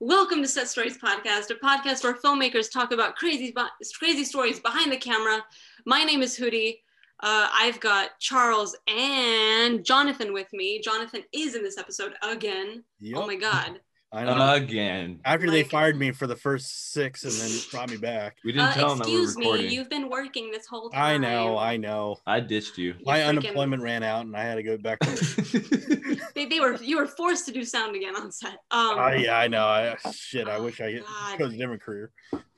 [0.00, 3.54] Welcome to Set Stories Podcast, a podcast where filmmakers talk about crazy,
[3.96, 5.44] crazy stories behind the camera.
[5.86, 6.78] My name is Hootie.
[7.20, 10.80] Uh, I've got Charles and Jonathan with me.
[10.80, 12.82] Jonathan is in this episode again.
[13.00, 13.18] Yep.
[13.20, 13.80] Oh my God.
[14.14, 14.52] I know.
[14.54, 15.18] Again.
[15.24, 18.36] After they like- fired me for the first six and then brought me back.
[18.44, 20.90] We didn't Uh, tell them that we were excuse me, you've been working this whole
[20.90, 21.02] time.
[21.02, 22.16] I know, I know.
[22.26, 22.94] I ditched you.
[23.04, 26.76] My freaking- unemployment ran out and I had to go back to They, they were
[26.76, 28.52] you were forced to do sound again on set.
[28.70, 29.64] Um, Oh yeah, I know.
[29.66, 31.38] I, shit, I Oh, wish I God.
[31.38, 32.10] chose a different career.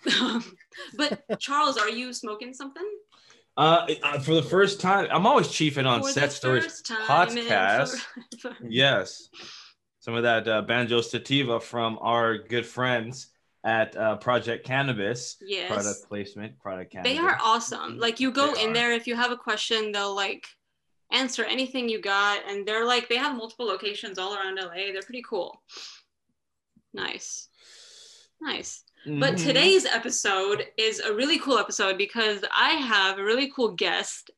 [0.96, 2.86] but Charles, are you smoking something?
[3.56, 6.86] uh, uh, for the first time, I'm always chiefing on For Set the Stories first
[6.86, 7.96] time in podcast.
[8.40, 8.56] forever.
[8.68, 9.28] Yes.
[10.06, 13.32] Some of that uh, banjo sativa from our good friends
[13.64, 15.34] at uh, Project Cannabis.
[15.44, 15.66] Yes.
[15.68, 17.12] Product placement, Product Cannabis.
[17.12, 17.98] They are awesome.
[17.98, 18.74] Like you go They in are.
[18.74, 20.46] there if you have a question, they'll like
[21.10, 24.92] answer anything you got, and they're like they have multiple locations all around LA.
[24.92, 25.60] They're pretty cool.
[26.94, 27.48] Nice,
[28.40, 28.84] nice.
[29.06, 29.44] But Mhm.
[29.44, 34.30] today's episode is a really cool episode because I have a really cool guest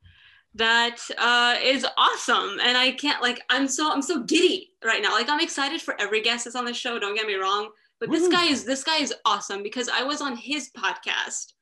[0.55, 5.13] that uh, is awesome, and I can't like I'm so I'm so giddy right now.
[5.13, 6.99] Like I'm excited for every guest that's on the show.
[6.99, 10.21] Don't get me wrong, but this guy is this guy is awesome because I was
[10.21, 11.53] on his podcast,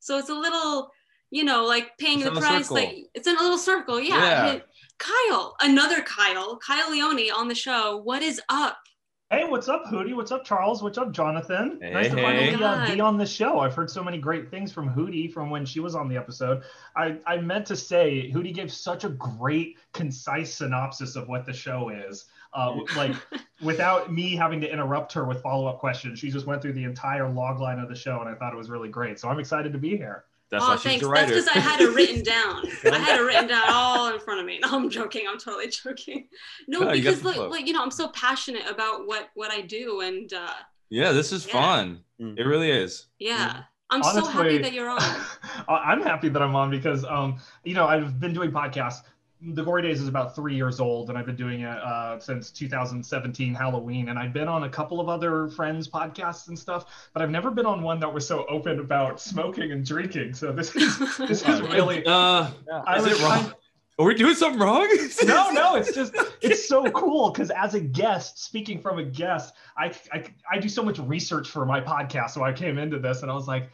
[0.00, 0.90] so it's a little
[1.30, 2.68] you know like paying It's the price.
[2.68, 2.76] circle.
[2.76, 4.00] Like it's in a little circle.
[4.00, 4.54] Yeah.
[4.54, 4.58] Yeah.
[4.98, 7.98] Kyle, another Kyle, Kyle Leone on the show.
[7.98, 8.78] What is up?
[9.28, 10.14] Hey, what's up, Hootie?
[10.14, 10.84] What's up, Charles?
[10.84, 11.80] What's up, Jonathan?
[11.82, 12.22] Hey, nice to hey.
[12.22, 13.58] finally uh, be on the show.
[13.58, 16.62] I've heard so many great things from Hootie from when she was on the episode.
[16.94, 21.52] I, I meant to say, Hootie gave such a great, concise synopsis of what the
[21.52, 22.26] show is.
[22.54, 23.16] Uh, like,
[23.62, 26.84] without me having to interrupt her with follow up questions, she just went through the
[26.84, 29.18] entire log line of the show, and I thought it was really great.
[29.18, 30.24] So I'm excited to be here.
[30.50, 31.04] That's oh, why she's thanks.
[31.04, 32.64] the That's because I had it written down.
[32.92, 34.60] I had it written down all in front of me.
[34.62, 35.26] No, I'm joking.
[35.28, 36.28] I'm totally joking.
[36.68, 39.60] No, No, because the like, like you know, I'm so passionate about what what I
[39.62, 40.50] do, and uh,
[40.88, 41.52] yeah, this is Yeah.
[41.52, 42.00] fun.
[42.20, 42.38] Mm.
[42.38, 43.06] It really is.
[43.18, 44.98] yeah, I'm so happy that you're on.
[45.68, 49.02] I- I'm happy that I'm on because, um, you know, I've been doing podcasts.
[49.42, 52.50] The Gory Days is about three years old, and I've been doing it uh, since
[52.50, 54.08] 2017 Halloween.
[54.08, 57.50] And I've been on a couple of other friends' podcasts and stuff, but I've never
[57.50, 60.32] been on one that was so open about smoking and drinking.
[60.34, 62.04] So this is this is really.
[62.06, 62.48] Uh,
[62.86, 63.40] I is was it wrong?
[63.40, 63.52] trying-
[63.98, 64.88] Are we doing something wrong?
[65.26, 69.52] no, no, it's just it's so cool because as a guest, speaking from a guest,
[69.76, 72.30] I, I I do so much research for my podcast.
[72.30, 73.70] So I came into this and I was like,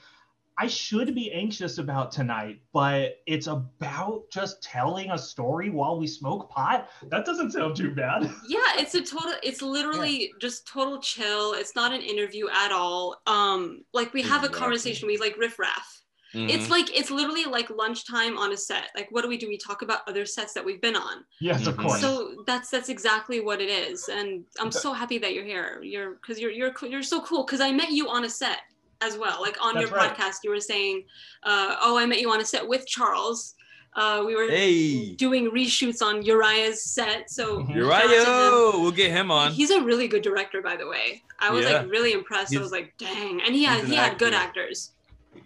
[0.58, 6.06] I should be anxious about tonight, but it's about just telling a story while we
[6.06, 6.88] smoke pot.
[7.10, 8.24] That doesn't sound too bad.
[8.46, 9.32] yeah, it's a total.
[9.42, 11.54] It's literally just total chill.
[11.54, 13.16] It's not an interview at all.
[13.26, 15.06] Um, like we have a conversation.
[15.08, 15.98] We like riff raff.
[16.34, 16.48] Mhm.
[16.48, 18.90] It's like it's literally like lunchtime on a set.
[18.96, 19.48] Like what do we do?
[19.48, 21.24] We talk about other sets that we've been on.
[21.40, 21.82] Yes, of Mhm.
[21.82, 22.00] course.
[22.00, 25.82] So that's that's exactly what it is, and I'm so happy that you're here.
[25.82, 27.44] You're because you're you're you're so cool.
[27.44, 28.60] Because I met you on a set
[29.02, 29.40] as well.
[29.40, 30.14] Like on That's your right.
[30.16, 31.04] podcast, you were saying,
[31.42, 33.54] uh, "Oh, I met you on a set with Charles."
[33.94, 37.30] Uh, we were Hey, doing reshoots on Uriah's set.
[37.30, 37.74] So Mhm.
[37.74, 38.54] shout out to him.
[38.54, 39.52] Uriah, we'll get him on.
[39.52, 41.22] He's a really good director, by the way.
[41.40, 41.80] I was Yeah.
[41.80, 42.56] like really impressed.
[42.56, 44.92] I was like, "Dang!" And he had he had good actors.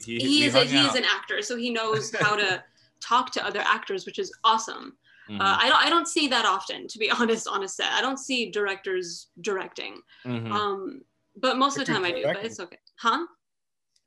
[0.05, 2.63] He, He is a, hung he is an actor, so he knows how to
[3.01, 4.97] talk to other actors, which is awesome.
[5.29, 7.91] Mhm, Uh, I don't I don't see that often, to be honest, on a set.
[7.93, 10.03] I don't see directors directing.
[10.25, 10.53] mhm.
[10.53, 11.01] Um,
[11.37, 12.23] but most of the time I do.
[12.23, 12.79] But it's okay.
[12.99, 13.27] Huh?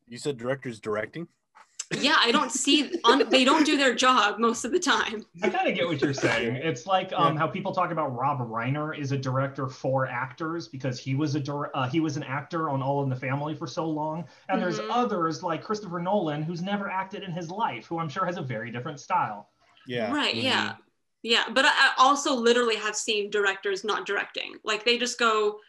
[0.09, 1.27] You said director's directing?
[1.99, 3.29] Yeah, I don't see on.
[3.29, 5.25] They don't do their job most of the time.
[5.41, 6.57] I kind of get what you're saying.
[6.57, 10.99] It's like um, how people talk about Rob Reiner is a director for actors because
[10.99, 13.65] he was a dir- uh, he was an actor on All in the Family for
[13.65, 14.87] so long, and there's Mhm.
[14.91, 18.41] others like Christopher Nolan who's never acted in his life, who I'm sure has a
[18.43, 19.49] very different style.
[19.87, 20.13] Yeah.
[20.13, 20.35] Right.
[20.35, 20.73] Yeah.
[20.73, 20.77] Mhm.
[21.23, 21.43] Yeah.
[21.51, 24.57] But I, I also literally have seen directors not directing.
[24.63, 25.59] Like they just go,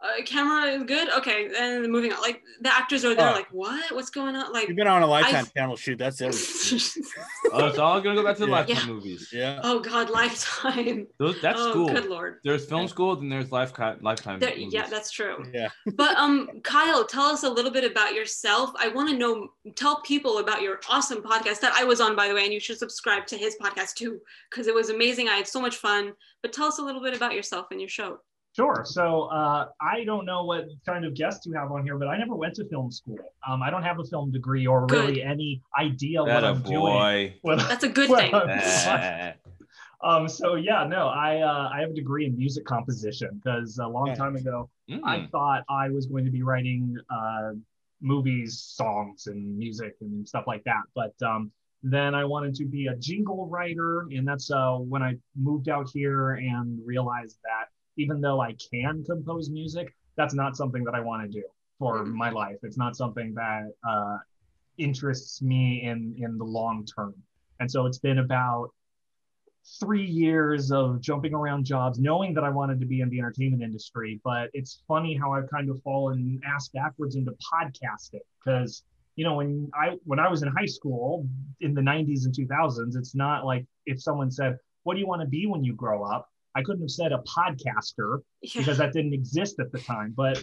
[0.00, 1.08] uh, camera is good.
[1.14, 2.20] Okay, and moving on.
[2.20, 3.32] Like the actors are there, Oh.
[3.32, 3.94] like what?
[3.94, 4.52] What's going on?
[4.52, 4.68] Like.
[4.68, 5.98] You've been on a lifetime I've- channel shoot.
[5.98, 6.80] That's everything.
[7.52, 8.52] Oh, it's all gonna go back to the Yeah.
[8.52, 8.92] lifetime Yeah.
[8.92, 9.28] movies.
[9.32, 9.60] Yeah.
[9.62, 11.06] oh God, lifetime.
[11.18, 11.88] Those, that's oh, school.
[11.88, 12.40] good lord.
[12.44, 14.40] There's film school, then there's lifetime lifetime.
[14.40, 15.44] There, yeah, that's true.
[15.54, 15.68] Yeah.
[15.94, 18.70] But um, Kyle, tell us a little bit about yourself.
[18.78, 22.28] I want to know, tell people about your awesome podcast that I was on, by
[22.28, 25.28] the way, and you should subscribe to his podcast too, because it was amazing.
[25.28, 26.12] I had so much fun.
[26.42, 28.18] But tell us a little bit about yourself and your show.
[28.56, 28.82] Sure.
[28.86, 32.16] So uh, I don't know what kind of guests you have on here, but I
[32.16, 33.18] never went to film school.
[33.46, 34.98] Um, I don't have a film degree or Good.
[35.08, 36.80] really any idea that what I'm doing.
[36.80, 37.34] boy.
[37.42, 38.34] What- That's a good what thing.
[38.34, 39.34] I'm doing.
[40.02, 43.86] Um, so yeah, no, I uh, I have a degree in music composition because a
[43.86, 44.14] long Yeah.
[44.14, 45.00] time ago Mm.
[45.04, 47.50] I thought I was going to be writing uh,
[48.00, 50.82] movies, songs, and music and stuff like that.
[50.94, 51.50] But um,
[51.82, 55.88] then I wanted to be a jingle writer, and that's uh, when I moved out
[55.92, 57.66] here and realized that
[57.96, 61.44] even though I can compose music, that's not something that I want to do
[61.78, 62.12] for Mhm.
[62.14, 62.58] my life.
[62.62, 64.18] It's not something that uh,
[64.78, 67.14] interests me in in the long term.
[67.60, 68.70] And so it's been about
[69.80, 73.62] three years of jumping around jobs, knowing that I wanted to be in the entertainment
[73.62, 74.20] industry.
[74.22, 78.84] But it's funny how I've kind of fallen ass backwards into podcasting because
[79.16, 81.26] you know when I when I was in high school
[81.60, 85.22] in the 90s and 2000s, it's not like if someone said, "What do you want
[85.22, 88.50] to be when you grow up?" I couldn't have said a podcaster Yeah.
[88.62, 90.14] because that didn't exist at the time.
[90.16, 90.42] But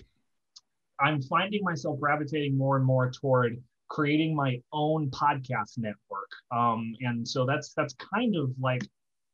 [1.00, 6.30] I'm finding myself gravitating more and more toward creating my own podcast network.
[6.52, 8.84] Um, and so that's that's kind of like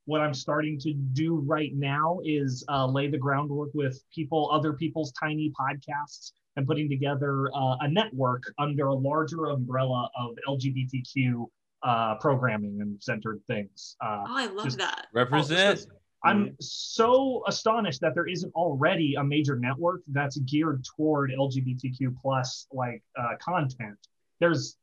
[0.05, 4.73] what I'm starting to do right now is uh, lay the groundwork with people, other
[4.73, 11.45] people's tiny podcasts, and putting together uh, a network under a larger umbrella of LGBTQ
[11.83, 13.95] uh, programming and centered things.
[14.03, 15.07] Uh, Oh, I love Just- that.
[15.13, 15.85] Represent.
[16.23, 22.67] I'm so astonished that there isn't already a major network that's geared toward LGBTQ plus
[22.73, 23.95] like uh, content.
[24.39, 24.77] There's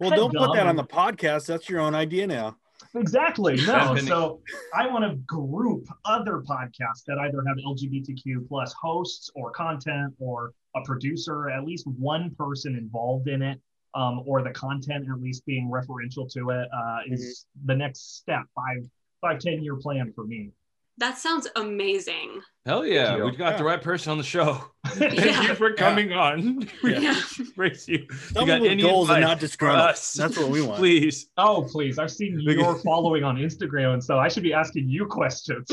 [0.00, 1.46] Well, don't put that on the podcast.
[1.46, 2.56] That's your own idea now.
[2.94, 3.96] exactly no.
[3.96, 4.40] So
[4.74, 10.52] I want to group other podcasts that either have LGBTQ plus hosts or content or
[10.74, 13.60] a producer, at least one person involved in it,
[13.94, 18.44] um, or the content at least being referential to it uh, is the next step.
[18.54, 18.88] Five,
[19.20, 20.50] five, ten year plan for me.
[20.98, 22.40] That sounds amazing.
[22.66, 23.24] Hell yeah, you.
[23.26, 24.64] we got the right person on the show.
[24.88, 25.42] Thank Yeah.
[25.42, 26.68] you for coming on.
[26.82, 27.00] We Yeah.
[27.00, 27.20] Yeah.
[27.38, 28.06] embrace you.
[28.32, 29.88] Some you got any goals and advice not for disgruntled.
[29.90, 30.12] us?
[30.14, 30.78] That's what we want.
[30.78, 31.28] Please.
[31.36, 31.98] Oh, please.
[31.98, 35.06] I've seen Look at- your following on Instagram and so I should be asking you
[35.06, 35.66] questions.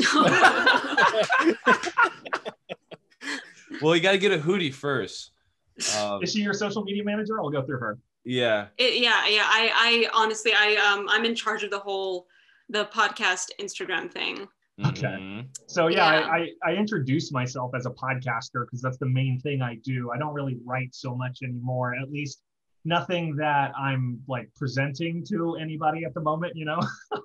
[3.82, 5.32] Well, you got to get a hoodie first.
[5.98, 7.38] Um, Is she your social media manager?
[7.40, 7.98] I'll go through her.
[8.24, 8.68] yeah.
[8.78, 9.42] It- yeah, yeah.
[9.44, 12.26] I, I honestly, I, um, I'm in charge of the whole,
[12.70, 14.46] the podcast Instagram thing.
[14.84, 15.06] Okay.
[15.06, 15.46] Mhm.
[15.66, 16.26] So yeah, Yeah.
[16.26, 20.10] I, I, I introduce myself as a podcaster because that's the main thing I do.
[20.10, 22.42] I don't really write so much anymore, at least
[22.84, 26.80] nothing that I'm like presenting to anybody at the moment, you know.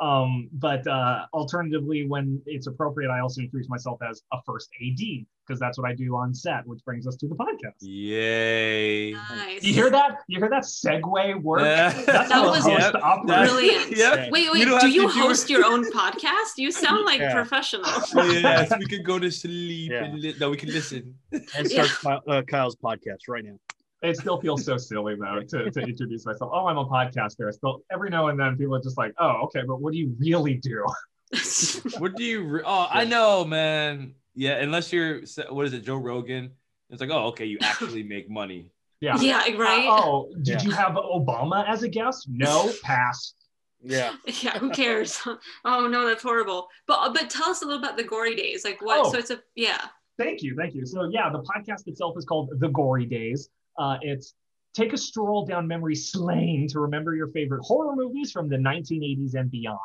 [0.00, 4.98] um, but uh, alternatively, when it's appropriate, I also introduce myself as a first AD
[5.46, 7.74] because that's what I do on set, which brings us to the podcast.
[7.80, 9.12] Yay.
[9.12, 9.62] Nice.
[9.62, 10.18] You hear that?
[10.26, 11.60] You hear that segue work?
[11.62, 11.90] Yeah.
[11.90, 13.50] That's That was- host Yep, operates.
[13.52, 13.86] Brilliant.
[13.96, 14.30] Yep.
[14.32, 14.64] Wait, wait.
[14.64, 16.52] don't do you to do host your own podcast?
[16.58, 17.32] You sound like Yeah.
[17.32, 17.86] professional.
[18.14, 19.92] yes, we could go to sleep.
[19.92, 20.04] Yeah.
[20.04, 21.14] And li- no, we can listen.
[21.32, 23.58] And start Ky- uh, Kyle's podcast right now.
[24.02, 26.50] It still feels so silly though to, to introduce myself.
[26.52, 27.48] Oh, I'm a podcaster.
[27.48, 29.98] I still every now and then people are just like, oh, okay, but what do
[29.98, 30.84] you really do?
[31.98, 32.44] What do you?
[32.44, 34.14] Re- oh, I know, man.
[34.34, 36.50] Yeah, unless you're, what is it, Joe Rogan?
[36.90, 38.70] It's like, oh, okay, you actually make money.
[39.00, 39.16] Yeah.
[39.20, 39.86] yeah, right.
[39.88, 40.68] Uh, oh, did Yeah.
[40.68, 42.28] you have Obama as a guest?
[42.30, 43.34] No, pass.
[43.82, 44.14] Yeah.
[44.42, 45.20] yeah, who cares?
[45.64, 46.68] oh no, that's horrible.
[46.86, 48.64] But but tell us a little about the gory days.
[48.64, 49.06] Like what?
[49.06, 49.10] Oh.
[49.12, 49.80] So it's a yeah.
[50.18, 50.86] Thank you, thank you.
[50.86, 53.50] So yeah, the podcast itself is called The Gory Days.
[53.78, 54.34] Uh, it's
[54.74, 59.34] take a stroll down memory lane to remember your favorite horror movies from the 1980s
[59.34, 59.80] and beyond.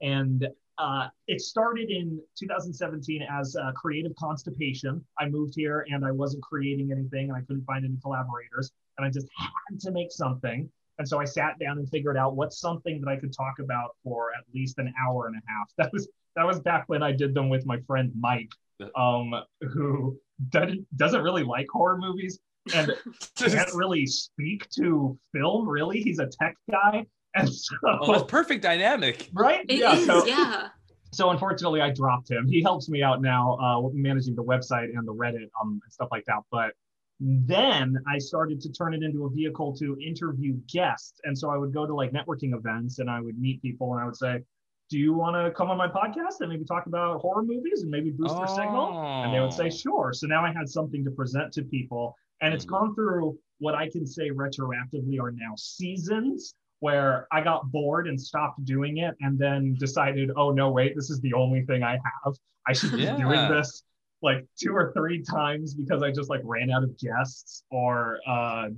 [0.00, 0.46] And
[0.78, 5.04] uh, it started in 2017 as uh, creative constipation.
[5.18, 9.04] I moved here and I wasn't creating anything and I couldn't find any collaborators and
[9.04, 10.70] I just had to make something.
[10.98, 13.96] And so I sat down and figured out what's something that I could talk about
[14.04, 15.68] for at least an hour and a half.
[15.78, 18.52] That was that was back when I did them with my friend Mike,
[18.94, 19.34] um,
[19.72, 20.16] who
[20.50, 22.38] doesn't doesn't really like horror movies
[22.74, 22.92] and
[23.36, 25.68] can't really speak to film.
[25.68, 29.28] Really, he's a tech guy, and so Oh, that's perfect dynamic.
[29.34, 30.04] right, It is, yeah.
[30.04, 30.68] So yeah.
[31.12, 32.46] so unfortunately, I dropped him.
[32.48, 36.08] He helps me out now, uh, managing the website and the Reddit um, and stuff
[36.10, 36.40] like that.
[36.50, 36.72] But
[37.20, 41.56] then I started to turn it into a vehicle to interview guests, and so I
[41.56, 44.44] would go to like networking events and I would meet people and I would say,
[44.88, 47.90] "Do you want to come on my podcast and maybe talk about horror movies and
[47.90, 48.92] maybe boost their signal?"
[49.24, 49.70] And they would say, Oh.
[49.70, 50.12] sure.
[50.12, 52.14] So now I had something to present to people.
[52.40, 57.70] And it's gone through what I can say retroactively are now seasons where I got
[57.72, 61.62] bored and stopped doing it and then decided, oh, no, wait, this is the only
[61.64, 61.92] thing I
[62.24, 62.34] have.
[62.66, 63.16] I should be Yeah.
[63.16, 63.82] doing this
[64.22, 68.68] like two or three times because I just like ran out of guests or uh,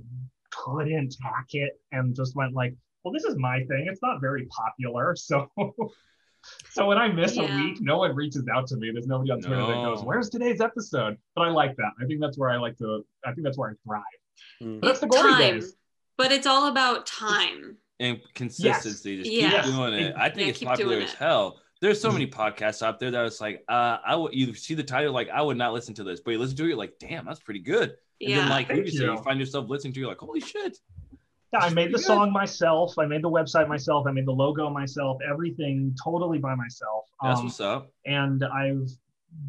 [0.51, 3.87] couldn't hack it and just went like, well, this is my thing.
[3.87, 5.15] It's not very popular.
[5.15, 5.51] So.
[6.73, 8.91] So when I miss a week, no one reaches out to me.
[8.91, 11.91] There's nobody on Twitter that goes, "Where's today's episode?" But I like that.
[12.01, 13.05] I think that's where I like to.
[13.25, 14.03] I think that's where I thrive.
[14.61, 14.79] Mm.
[14.79, 15.39] But that's the glory time.
[15.55, 15.75] days.
[16.17, 17.77] But it's all about time.
[17.99, 19.17] and consistency.
[19.17, 20.15] Just keep doing it.
[20.17, 21.59] I think Yeah, it's popular doing as hell.
[21.81, 24.83] There's so many podcasts out there that it's like, uh, I would you see the
[24.83, 26.93] title like I would not listen to this, but you listen to it, you're like,
[26.99, 27.89] damn, that's pretty good.
[27.89, 28.35] And Yeah.
[28.41, 29.11] then like Thank you, say, you.
[29.11, 30.77] you find yourself listening to, you're like, holy shit.
[31.53, 32.05] Yeah, I made the good.
[32.05, 32.97] song myself.
[32.97, 34.07] I made the website myself.
[34.07, 35.17] I made the logo myself.
[35.29, 37.05] Everything totally by myself.
[37.21, 37.91] That's Um, what's up.
[38.05, 38.87] and I've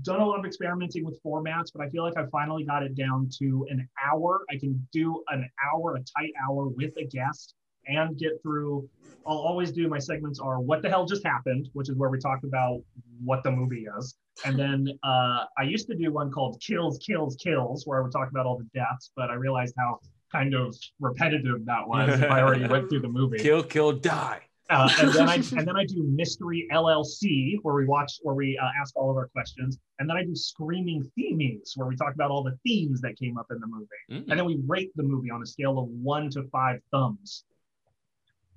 [0.02, 2.94] done a lot of experimenting with formats, but I feel like I finally got it
[2.94, 4.42] down to an hour.
[4.50, 7.54] I can do an hour, a tight hour with a guest
[7.86, 8.88] and get through.
[9.26, 12.18] I'll always do my segments are what the hell just happened, which is where we
[12.18, 12.80] talk about
[13.24, 14.16] what the movie is.
[14.44, 18.12] And then uh, I used to do one called Kills, Kills, Kills, where I would
[18.12, 19.98] talk about all the deaths, but I realized how
[20.32, 23.38] kind of repetitive that was if I already went through the movie.
[23.38, 24.40] Kill, kill, die.
[24.70, 28.56] Uh, and then I and then I do Mystery LLC, where we watch, where we
[28.58, 32.14] uh, ask all of our questions, and then I do Screaming Themies, where we talk
[32.14, 34.30] about all the themes that came up in the movie, Mm.
[34.30, 37.44] and then we rate the movie on a scale of one to five thumbs.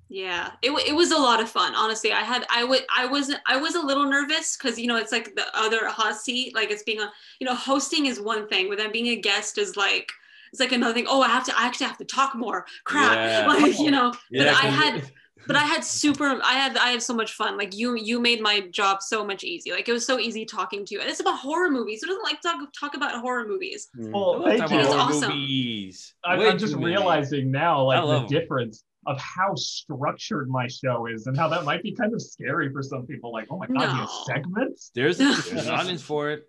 [0.08, 1.74] Yeah, it, it was a lot of fun.
[1.74, 4.96] Honestly, I had I would I was I was a little nervous because you know
[4.96, 7.08] it's like the other hot seat, like it's being on.
[7.40, 10.10] You know, hosting is one thing, but then being a guest is like
[10.52, 11.06] it's like another thing.
[11.08, 12.66] Oh, I have to I actually have to talk more.
[12.84, 13.46] Crap, Yeah.
[13.62, 14.12] like you know.
[14.30, 15.10] Yeah, but I 'cause- had
[15.46, 17.56] but I had super I had I had so much fun.
[17.56, 19.70] Like you you made my job so much easy.
[19.70, 21.00] Like it was so easy talking to you.
[21.00, 22.00] And it's about horror movies.
[22.02, 23.88] Who doesn't like to talk talk about horror movies?
[23.96, 24.12] Mm.
[24.12, 24.78] Well, thank you.
[24.80, 25.30] It's awesome.
[25.30, 26.14] movies.
[26.24, 31.36] I'm, I'm just realizing now, like the difference of how structured my show is, and
[31.36, 33.30] how that might be kind of scary for some people.
[33.32, 34.90] Like, oh my god, you have segments?
[34.96, 36.42] There's, there's an audience for it.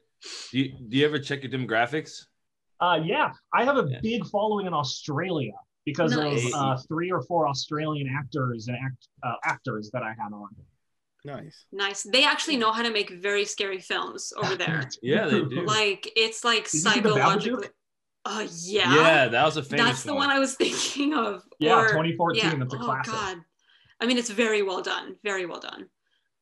[0.51, 2.25] Do you, do you ever check your demographics?
[2.79, 3.99] Uh, yeah, I have a Yeah.
[4.01, 5.53] big following in Australia
[5.85, 6.45] because Nice.
[6.53, 10.49] of uh, three or four Australian actors and act, uh, actors that I had on.
[11.25, 11.65] Nice.
[11.71, 12.03] Nice.
[12.03, 14.89] They actually know how to make very scary films over there.
[15.01, 15.65] Yeah, they do.
[15.65, 17.67] like it's like Did you see The psychologically.
[18.25, 18.93] Uh, yeah.
[18.95, 21.43] yeah, that was a famous That's the one I was thinking of.
[21.59, 22.43] Yeah, Or- 2014.
[22.43, 22.55] yeah.
[22.57, 23.13] That's a oh, classic.
[23.13, 23.37] God.
[24.01, 25.15] I mean, it's very well done.
[25.23, 25.87] Very well done.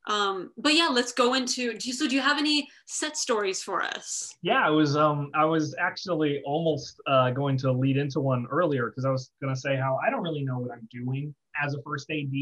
[0.06, 1.74] Um, but yeah, let's go into.
[1.74, 4.36] Do you, so, do you have any set stories for us?
[4.42, 4.96] Yeah, i was.
[4.96, 9.30] Um, I was actually almost uh, going to lead into one earlier because I was
[9.42, 12.32] going to say how I don't really know what I'm doing as a first AD,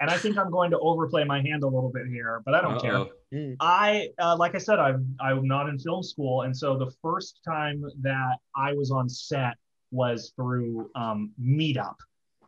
[0.00, 2.62] and I think I'm going to overplay my hand a little bit here, but I
[2.62, 2.96] don't care.
[2.96, 3.54] Uh-oh.
[3.60, 7.40] I, uh, like I said, I'm I'm not in film school, and so the first
[7.46, 9.56] time that I was on set
[9.90, 11.96] was through um, Meetup.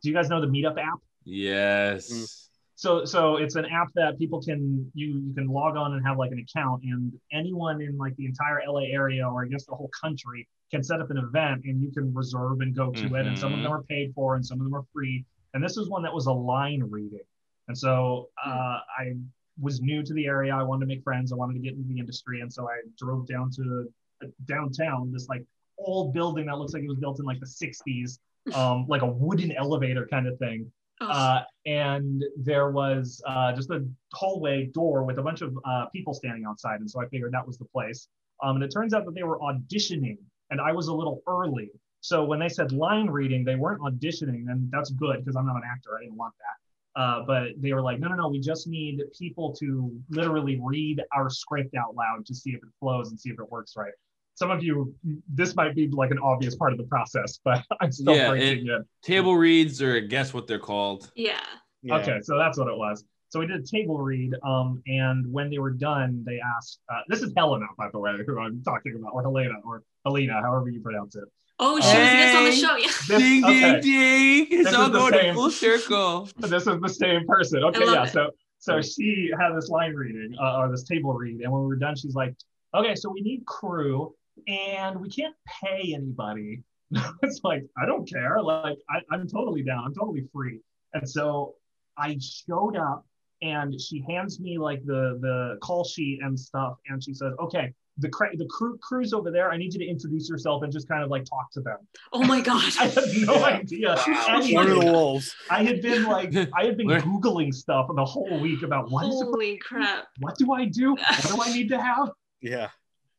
[0.01, 0.99] Do you guys know the Meetup app?
[1.25, 2.49] Yes.
[2.75, 6.17] So so it's an app that people can you you can log on and have
[6.17, 9.75] like an account, and anyone in like the entire LA area or I guess the
[9.75, 13.27] whole country can set up an event, and you can reserve and go to it,
[13.27, 15.23] and some of them are paid for, and some of them are free.
[15.53, 17.19] And this is one that was a line reading,
[17.67, 19.13] and so uh, I
[19.61, 20.55] was new to the area.
[20.55, 21.31] I wanted to make friends.
[21.31, 23.87] I wanted to get into the industry, and so I drove down to
[24.23, 25.45] uh, downtown, this like
[25.77, 28.17] old building that looks like it was built in like the '60s,
[28.55, 30.71] um, like a wooden elevator kind of thing.
[31.01, 35.85] Oh, Uh, and there was uh, just a hallway door with a bunch of uh,
[35.87, 38.07] people standing outside, and so I figured that was the place.
[38.41, 40.17] Um, and it turns out that they were auditioning,
[40.49, 41.71] and I was a little early.
[42.01, 45.55] So when they said line reading, they weren't auditioning, and that's good because I'm not
[45.55, 45.97] an actor.
[45.97, 47.01] I didn't want that.
[47.01, 51.01] Uh, but they were like, no, no, no, we just need people to literally read
[51.15, 53.93] our script out loud to see if it flows and see if it works right.
[54.35, 54.93] Some of you,
[55.33, 58.67] this might be like an obvious part of the process, but I'm still Yeah, breaking
[58.67, 58.81] it.
[59.03, 61.11] Table reads, or guess what they're called.
[61.15, 61.39] yeah.
[61.85, 61.95] Yeah.
[61.97, 63.03] Okay, so that's what it was.
[63.27, 66.79] So we did a table read, um, and when they were done, they asked.
[66.89, 70.39] Uh, this is Helena, by the way, who I'm talking about, or Helena, or Helena,
[70.41, 71.25] however you pronounce it.
[71.59, 72.75] Oh, she was guest on the show.
[72.77, 72.87] Yeah.
[72.87, 74.47] This, ding, okay, ding, ding.
[74.59, 75.25] It's This all the going same.
[75.31, 76.29] in full circle.
[76.37, 77.63] this is the same person.
[77.65, 78.03] Okay, yeah.
[78.03, 78.11] it.
[78.13, 81.67] So so she had this line reading, uh, or this table read, and when we
[81.67, 82.33] were done, she's like,
[82.73, 84.15] "Okay, so we need crew,
[84.47, 86.61] and we can't pay anybody."
[87.23, 88.39] it's like I don't care.
[88.41, 89.83] Like I, I'm totally down.
[89.85, 90.59] I'm totally free.
[90.93, 91.55] And so
[91.97, 93.05] I showed up,
[93.41, 97.73] and she hands me like the the call sheet and stuff, and she says, "Okay."
[97.99, 99.51] The, cra- the crew crew's over there.
[99.51, 101.77] I need you to introduce yourself and just kind of like talk to them.
[102.11, 102.63] Oh my God.
[102.79, 103.45] I had no Yeah.
[103.45, 104.55] idea.
[104.55, 105.35] One of the wolves.
[105.51, 109.21] I had been like, I had been googling stuff the whole week about what is
[109.21, 110.07] it, Holy crap.
[110.21, 110.95] what do I do?
[110.95, 112.09] What do I need to have?
[112.41, 112.69] Yeah.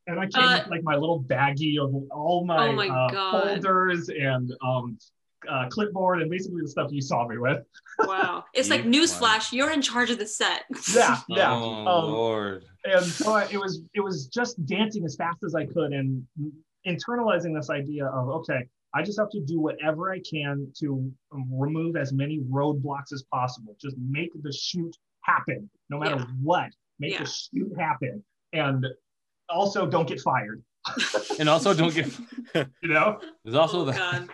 [0.07, 3.31] And I came Uh, with like my little baggie of all my, Oh my uh,
[3.43, 4.99] folders and um,
[5.49, 7.63] uh, clipboard and basically the stuff you saw me with.
[8.01, 8.45] Wow.
[8.55, 9.53] It's like You- newsflash.
[9.53, 10.65] You're in charge of the set.
[10.95, 11.53] Yeah, yeah.
[11.53, 12.65] Oh Um, Lord.
[12.85, 16.23] and so I, it was it was just dancing as fast as I could and
[16.87, 21.97] internalizing this idea of okay, I just have to do whatever I can to remove
[21.97, 23.75] as many roadblocks as possible.
[23.81, 26.27] Just make the shoot happen, no matter Yeah.
[26.43, 26.71] what.
[27.01, 27.25] Make Yeah.
[27.25, 28.87] the shoot happen, and
[29.49, 30.63] also don't get fired.
[31.39, 32.07] And also don't get.
[32.83, 33.93] You know, There's also oh the.
[33.93, 34.29] God.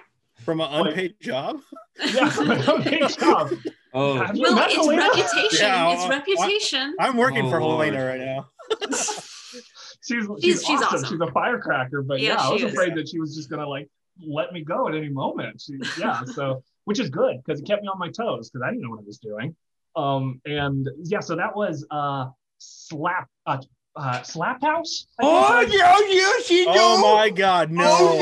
[0.44, 1.60] From an unpaid job?
[2.14, 2.32] yeah,
[2.68, 3.50] okay, job.
[3.92, 5.02] Oh, Well, it's Helena?
[5.02, 5.58] reputation.
[5.66, 6.94] Yeah, it's reputation.
[6.98, 7.92] I'm working Oh, for Lord.
[7.92, 8.48] Helena right now.
[8.88, 9.30] she's,
[10.02, 10.82] she's, She's- she's awesome.
[10.82, 11.08] awesome.
[11.10, 12.72] She's a firecracker, but Yeah, yeah, I was is.
[12.72, 13.88] afraid that she was just gonna like
[14.26, 15.60] let me go at any moment.
[15.60, 18.70] She, yeah, so which is good because it kept me on my toes because I
[18.70, 19.54] didn't know what I was doing.
[19.96, 22.26] Um, and yeah, so that was uh
[22.58, 23.58] slap uh
[23.96, 25.06] uh, Slap House.
[25.18, 27.84] I Oh yeah, yeah, she Oh my god, no.
[27.86, 28.18] Oh,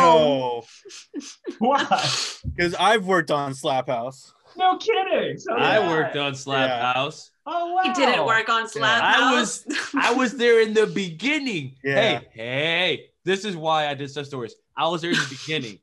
[0.00, 0.64] No.
[0.64, 1.20] I-
[1.58, 2.08] Why?
[2.44, 4.32] Because I've worked on Slap House.
[4.56, 5.36] No kidding.
[5.38, 6.92] So I did worked on Slap Yeah.
[6.92, 7.30] House.
[7.46, 7.82] Oh wow.
[7.82, 9.64] He didn't work on Slap I House.
[9.94, 11.76] I was there in the beginning.
[11.84, 11.94] Yeah.
[11.94, 14.54] Hey, hey, this is why I did such stories.
[14.76, 15.78] I was there in the beginning.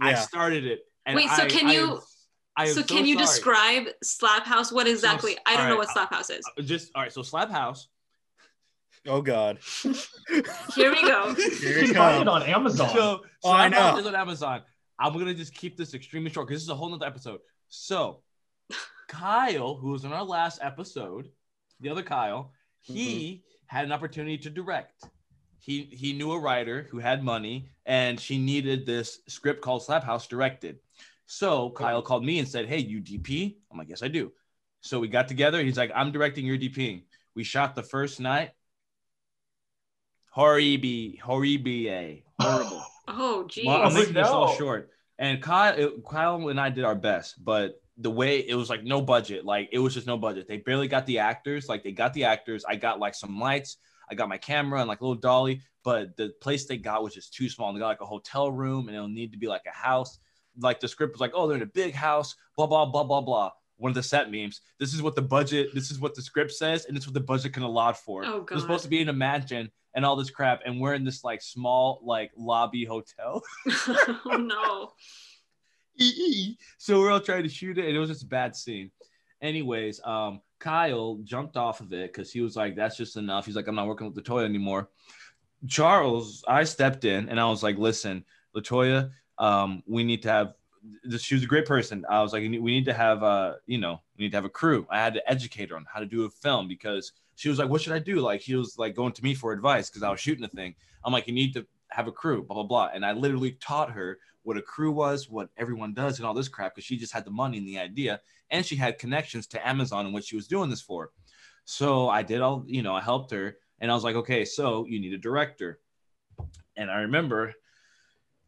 [0.00, 0.80] I started it.
[1.06, 2.00] And Wait, so I- can I you- am-
[2.56, 3.26] I am so can you sorry.
[3.26, 4.70] describe Slap House?
[4.72, 5.36] What exactly?
[5.44, 6.44] I don't know what Slap House is.
[6.64, 7.12] Just all right.
[7.12, 7.88] So Slap House.
[9.06, 9.58] Oh god.
[9.82, 11.34] Here we go.
[11.34, 12.88] Here You it can find it on Amazon.
[12.90, 14.00] So Oh, I Slap House know.
[14.00, 14.62] is on Amazon.
[14.98, 17.40] I'm gonna just keep this extremely short because this is a whole nother episode.
[17.68, 18.22] So
[19.08, 21.28] Kyle, who was in our last episode,
[21.80, 23.76] the other Kyle, he mm-hmm.
[23.76, 25.04] had an opportunity to direct.
[25.58, 30.04] He he knew a writer who had money, and she needed this script called Slap
[30.04, 30.78] House directed.
[31.26, 34.32] So Kyle called me and said, "Hey, you DP?" I'm like, "Yes, I do."
[34.80, 35.62] So we got together.
[35.62, 38.50] He's like, "I'm directing your DPing." We shot the first night.
[40.34, 42.82] Horrible, horrible, horrible.
[43.06, 43.66] Oh, geez.
[43.66, 44.54] Well, I'm making this all no.
[44.56, 44.90] short.
[45.16, 48.82] And Kyle, it- Kyle and I did our best, but the way it was like
[48.82, 50.48] no budget, like it was just no budget.
[50.48, 51.68] They barely got the actors.
[51.68, 52.64] Like they got the actors.
[52.64, 53.76] I got like some lights.
[54.10, 57.14] I got my camera and like a little dolly, but the place they got was
[57.14, 57.68] just too small.
[57.68, 60.18] And they got like a hotel room, and it'll need to be like a house.
[60.58, 62.34] Like the script was like, oh, they're in a big house.
[62.56, 63.52] Blah blah blah blah blah.
[63.76, 64.60] One of the set memes.
[64.78, 65.74] This is what the budget.
[65.74, 68.24] This is what the script says, and it's what the budget can allot for.
[68.24, 71.04] Oh, We're supposed to be in a mansion and all this crap, and we're in
[71.04, 73.42] this like small like lobby hotel.
[73.66, 74.92] oh no.
[76.78, 78.90] so we're all trying to shoot it, and it was just a bad scene.
[79.40, 83.56] Anyways, um, Kyle jumped off of it because he was like, "That's just enough." He's
[83.56, 84.88] like, "I'm not working with Latoya anymore."
[85.68, 88.24] Charles, I stepped in and I was like, "Listen,
[88.56, 90.54] Latoya, um, we need to have."
[91.02, 92.04] This, she was a great person.
[92.08, 94.50] I was like, "We need to have, uh, you know, we need to have a
[94.50, 97.58] crew." I had to educate her on how to do a film because she was
[97.58, 100.02] like, "What should I do?" Like, she was like going to me for advice because
[100.02, 100.74] I was shooting a thing.
[101.04, 103.92] I'm like, "You need to have a crew, blah blah blah," and I literally taught
[103.92, 107.12] her what a crew was, what everyone does, and all this crap because she just
[107.12, 110.36] had the money and the idea, and she had connections to Amazon and what she
[110.36, 111.10] was doing this for.
[111.64, 114.86] So I did all, you know, I helped her, and I was like, okay, so
[114.86, 115.80] you need a director.
[116.76, 117.54] And I remember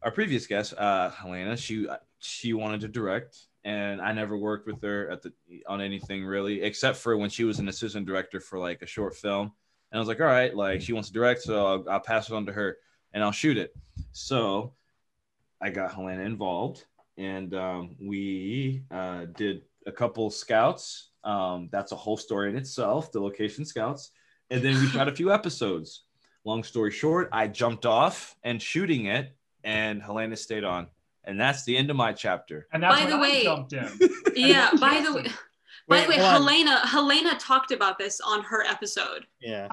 [0.03, 1.87] our previous guest, uh, Helena, she
[2.19, 5.33] she wanted to direct, and I never worked with her at the
[5.67, 9.15] on anything really, except for when she was an assistant director for like a short
[9.15, 9.51] film.
[9.91, 12.29] And I was like, all right, like she wants to direct, so I'll, I'll pass
[12.29, 12.77] it on to her,
[13.13, 13.75] and I'll shoot it.
[14.11, 14.73] So
[15.61, 16.85] I got Helena involved,
[17.17, 21.09] and um, we uh, did a couple scouts.
[21.23, 24.11] Um, that's a whole story in itself, the location scouts,
[24.49, 26.03] and then we shot a few episodes.
[26.43, 30.87] Long story short, I jumped off and shooting it, and Helena stayed on,
[31.27, 32.67] and that's the end of my chapter.
[32.73, 33.89] And that's By when the I way- jumped in.
[34.35, 34.69] Yeah.
[34.71, 35.23] And By the way,
[35.87, 36.15] by Wait, the way.
[36.17, 39.25] Helena Helena talked about this on her episode.
[39.39, 39.69] Yeah.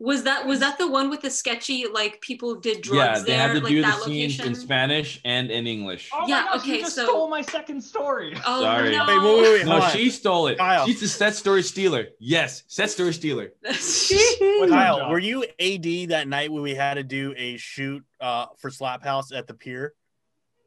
[0.00, 3.24] Was that was that the one with the sketchy like people did drugs yeah, they
[3.32, 4.46] there, had to like do the that scenes location?
[4.46, 6.10] in Spanish and in English.
[6.12, 8.32] Oh Yeah, my gosh, okay, you just so- stole my second story.
[8.46, 8.92] Oh Sorry.
[8.96, 9.04] no!
[9.06, 9.66] Wait, wait, wait, wait.
[9.66, 10.58] No, she stole it.
[10.58, 10.86] Kyle.
[10.86, 12.06] She's the set story stealer.
[12.20, 13.50] Yes, set story stealer.
[13.62, 18.46] What's Kyle, were you AD that night when we had to do a shoot uh,
[18.58, 19.94] for Slap House at the pier?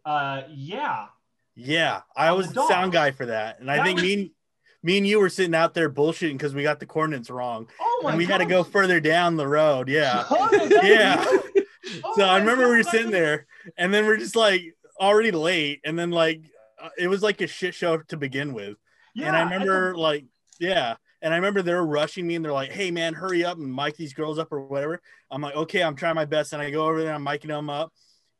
[0.06, 1.08] Uh, yeah.
[1.56, 4.30] Yeah, I was the sound guy for that, and I think was- me and
[4.84, 8.02] me and you were sitting out there bullshitting because we got the coordinates wrong, Oh
[8.04, 9.90] my and we had to go further down the road.
[9.90, 10.50] Yeah, Oh,
[10.84, 11.24] Yeah.
[12.06, 14.62] Oh so I remember we were sitting there, and then we're just like
[15.00, 16.42] already late, and then like
[16.98, 18.78] it was like a shit show to begin with.
[19.14, 20.26] Yeah, and I remember like,
[20.60, 20.96] yeah.
[21.22, 23.96] And I remember they're rushing me and they're like, hey man, hurry up and mic
[23.98, 25.02] these girls up or whatever.
[25.30, 26.54] I'm like, okay, I'm trying my best.
[26.54, 27.92] And I go over there, I'm miking them up.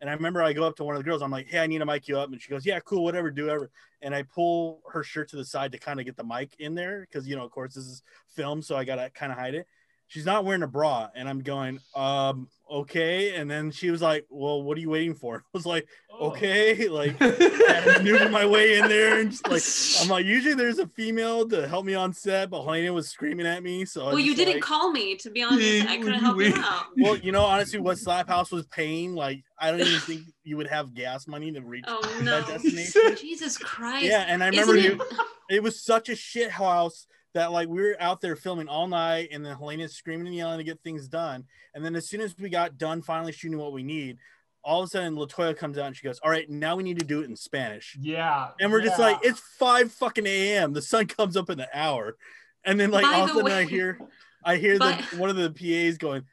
[0.02, 1.68] And I remember I go up to one of the girls, I'm like, hey, I
[1.68, 2.32] need to mic you up.
[2.32, 3.70] And she goes, yeah, cool, whatever, do whatever.
[4.02, 6.74] And I pull her shirt to the side to kind of get the mic in
[6.74, 8.64] there because, you know, of course, this is film.
[8.64, 9.68] So I got to kind of hide it.
[10.12, 11.08] She's not wearing a bra.
[11.16, 13.36] And I'm going, um, okay.
[13.38, 15.38] And then she was like, well, what are you waiting for?
[15.40, 16.32] I was like, Oh.
[16.32, 16.90] okay.
[16.90, 19.64] Like, I had to maneuver my way in there and just like
[20.04, 23.48] I'm like usually there's a female to help me on set, but Helena was screaming
[23.48, 23.86] at me.
[23.86, 25.62] So well, you didn't like- call me to be honest.
[25.66, 26.88] Yeah, I couldn't help you you out.
[26.98, 30.58] Well, you know, honestly, what Slap House was paying, like I don't even think you
[30.58, 33.16] would have gas money to reach Oh that destination.
[33.16, 34.06] Jesus Christ!
[34.08, 35.18] Yeah, and I remember Isn't you, it?
[35.56, 39.30] it was such a shit house that like we were out there filming all night,
[39.32, 41.46] and then Helena's screaming and yelling to get things done.
[41.74, 44.18] And then as soon as we got done, finally shooting what we need,
[44.64, 47.00] all of a sudden Latoya comes out and she goes, "All right, now we need
[47.00, 48.50] to do it in Spanish." Yeah.
[48.60, 50.74] And we're just like, it's five fucking a.m.
[50.74, 52.18] The sun comes up in an hour,
[52.64, 54.00] and then like By all of a the sudden I hear,
[54.44, 56.24] I hear By- the one of the PAs going,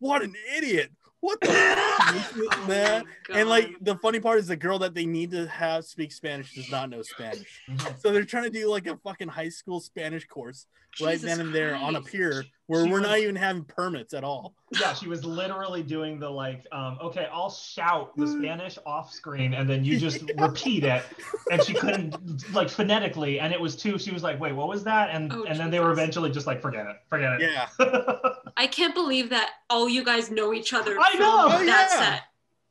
[0.00, 0.90] "What an idiot!
[1.20, 3.02] What the fuck is Oh
[3.34, 6.54] And like the funny part is the girl that they need to have speak Spanish
[6.54, 7.60] does not know Spanish.
[7.68, 8.00] Mhm.
[8.00, 10.66] So they're trying to do like a fucking high school Spanish course
[11.02, 13.64] right Jesus then and there on a pier where She we're was- not even having
[13.64, 14.54] permits at all.
[14.78, 19.54] Yeah, she was literally doing the like, um, okay, I'll shout the Spanish off screen
[19.54, 21.02] and then you just repeat it.
[21.50, 24.84] And she couldn't like phonetically, and it was too, She was like, wait, what was
[24.84, 25.10] that?
[25.10, 27.50] And Oh, and then they were eventually just like, forget it, forget it.
[27.50, 27.68] Yeah.
[28.58, 30.98] I can't believe that all you guys know each other.
[31.00, 31.46] I from know!
[31.46, 31.98] Oh, that yeah.
[32.16, 32.22] set.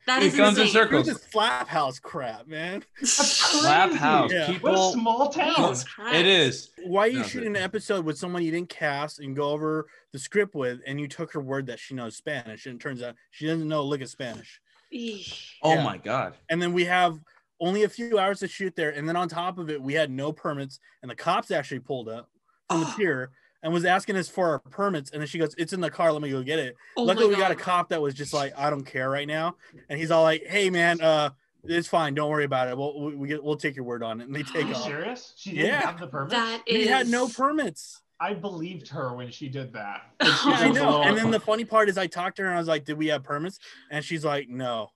[0.05, 1.05] That It is comes in circles.
[1.07, 2.83] This Slap house crap, man.
[3.03, 3.99] Slap Crazy.
[3.99, 4.31] house.
[4.31, 4.39] Yeah.
[4.39, 4.91] What a People.
[4.93, 5.55] small town.
[5.55, 6.69] Jesus It is.
[6.85, 9.49] Why are you No, shooting but- an episode with someone you didn't cast and go
[9.49, 12.81] over the script with, and you took her word that she knows Spanish, and it
[12.81, 14.61] turns out she doesn't know a lick of Spanish.
[14.93, 15.51] Eesh.
[15.61, 16.35] Oh my god.
[16.49, 17.19] And then we have
[17.59, 20.09] only a few hours to shoot there, and then on top of it, we had
[20.09, 22.29] no permits, and the cops actually pulled up
[22.69, 22.93] from the Oh.
[22.97, 23.31] pier
[23.67, 26.13] and was asking us for our permits, and then she goes, "It's in the car.
[26.13, 28.57] Let me go get it." Oh Luckily, we got a cop that was just like,
[28.57, 29.55] "I don't care right now,"
[29.89, 31.31] and he's all like, "Hey, man, uh,
[31.65, 32.13] it's fine.
[32.13, 32.77] Don't worry about it.
[32.77, 34.73] We'll we, we get we'll take your word on it." And they Are take you
[34.73, 34.83] off.
[34.85, 35.33] serious?
[35.35, 35.81] She didn't Yeah.
[35.81, 36.29] have the permit.
[36.31, 36.77] That is.
[36.77, 38.01] We had no permits.
[38.19, 40.03] I believed her when she did that.
[40.23, 41.01] Yeah, Yeah, I know.
[41.03, 42.85] And then the the funny part is, I talked to her and I was like,
[42.85, 43.59] "Did we have permits?"
[43.91, 44.91] And she's like, "No."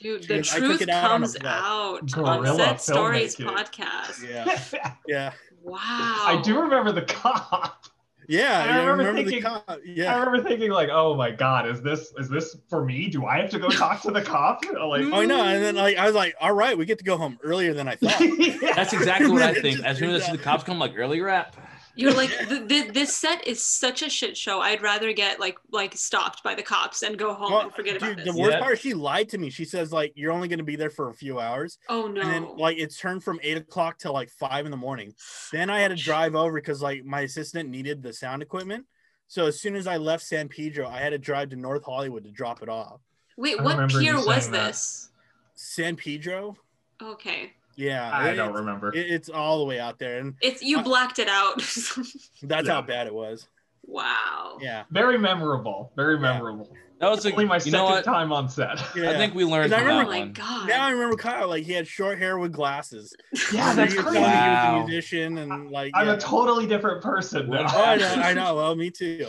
[0.00, 4.28] Dude, the goes, "I took truth it out comes out on Guerrilla Set Stories podcast.
[4.28, 5.78] Yeah, yeah, Wow.
[5.80, 7.84] I do remember the cop.
[8.28, 8.60] yeah.
[8.62, 9.64] I remember remember thinking- the cop.
[9.68, 13.08] I remember thinking like, oh my god, is this is this for me?
[13.08, 14.64] Do I have to go talk to the cop?
[14.72, 15.42] Like, Oh no!
[15.44, 17.88] And then like I was like, "All right, we get to go home earlier than
[17.88, 18.18] I thought."
[18.76, 19.80] That's exactly what I think.
[19.84, 21.56] As soon as I turns see the cops come, like early rap.
[21.94, 24.60] You're like th- th- this set is such a shit show.
[24.60, 27.96] I'd rather get like like stopped by the cops and go home Well, and forget
[27.98, 28.34] about dude, this.
[28.34, 28.60] the worst Yeah.
[28.60, 29.50] part, is she lied to me.
[29.50, 32.20] She says like, "You're only going to be there for a few hours," oh no.
[32.22, 35.12] and then like it's turned from eight o'clock to like five in the morning.
[35.52, 38.86] Then I had to drive over because like my assistant needed the sound equipment.
[39.28, 42.24] So as soon as I left San Pedro, I had to drive to North Hollywood
[42.24, 43.00] to drop it off.
[43.36, 44.68] Wait, what pier was that.
[44.68, 45.10] this?
[45.54, 46.56] San Pedro,
[47.02, 47.52] Okay.
[47.76, 48.94] Yeah, I it- don't remember.
[48.94, 51.56] it- it's all the way out there, and It's you Uh, blacked it out.
[52.42, 52.72] that's Yeah.
[52.74, 53.48] how bad it was.
[53.84, 54.58] wow.
[54.60, 55.92] Yeah, Very memorable.
[55.96, 56.20] Very Yeah.
[56.20, 56.72] memorable.
[57.00, 58.04] That was a, Only my you second what?
[58.04, 58.80] time on set.
[58.96, 59.10] yeah.
[59.10, 60.32] I think we learned I from Oh remember- that my one.
[60.34, 60.68] god.
[60.68, 61.48] now I remember Kyle.
[61.48, 63.12] Like he had short hair with glasses.
[63.52, 63.96] Yeah, that's crazy.
[63.96, 64.76] telling me he was Wow.
[64.76, 65.90] a musician and like.
[65.96, 66.12] I'm yeah.
[66.12, 67.66] a totally different person now.
[67.68, 68.54] Oh, I know, I know.
[68.54, 69.26] Well, me too.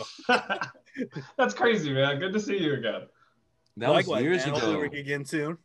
[1.36, 2.20] That's crazy, man.
[2.20, 3.08] Good to see you again.
[3.78, 4.50] That was Likewise, years man.
[4.54, 4.80] Hopefully ago.
[4.82, 5.58] work again soon.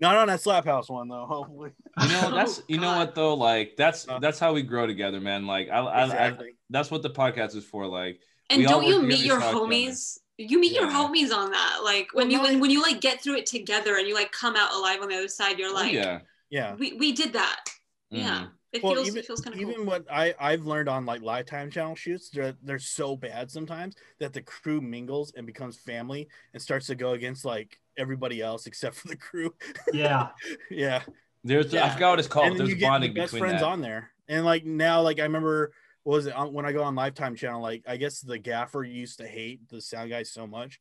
[0.00, 1.26] Not on that slap house one though.
[1.28, 1.70] Hopefully.
[1.98, 3.34] You know, that's Oh, you know what though.
[3.34, 5.46] Like that's that's how we grow together, man.
[5.46, 6.38] Like I, I, I
[6.70, 7.86] that's what the podcast is for.
[7.86, 10.18] Like And don't you meet your homies?
[10.36, 11.80] You meet your homies on that.
[11.82, 14.14] Like when Well, you no, when, when you like get through it together and you
[14.14, 16.74] like come out alive on the other side, you're oh, like, yeah, yeah.
[16.76, 17.64] we, we did that.
[18.10, 18.46] Yeah.
[18.46, 18.50] Mhm.
[18.72, 19.86] It Well, feels even it feels kind of even cool.
[19.86, 24.32] what I I've learned on like lifetime channel shoots, they're they're so bad sometimes that
[24.34, 28.96] the crew mingles and becomes family and starts to go against like everybody else except
[28.96, 29.54] for the crew.
[29.92, 30.28] Yeah.
[30.70, 31.02] yeah.
[31.44, 31.92] There's I Yeah.
[31.94, 32.48] forgot what it's called.
[32.48, 33.68] and There's you get the bonding best between friends that.
[33.68, 34.10] on there.
[34.28, 35.72] And like now, like I remember,
[36.04, 37.60] what was it when I go on Lifetime channel?
[37.60, 40.80] Like I guess the gaffer used to hate the sound guy so much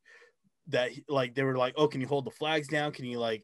[0.68, 2.92] that like they were like, "Oh, can you hold the flags down?
[2.92, 3.44] Can you like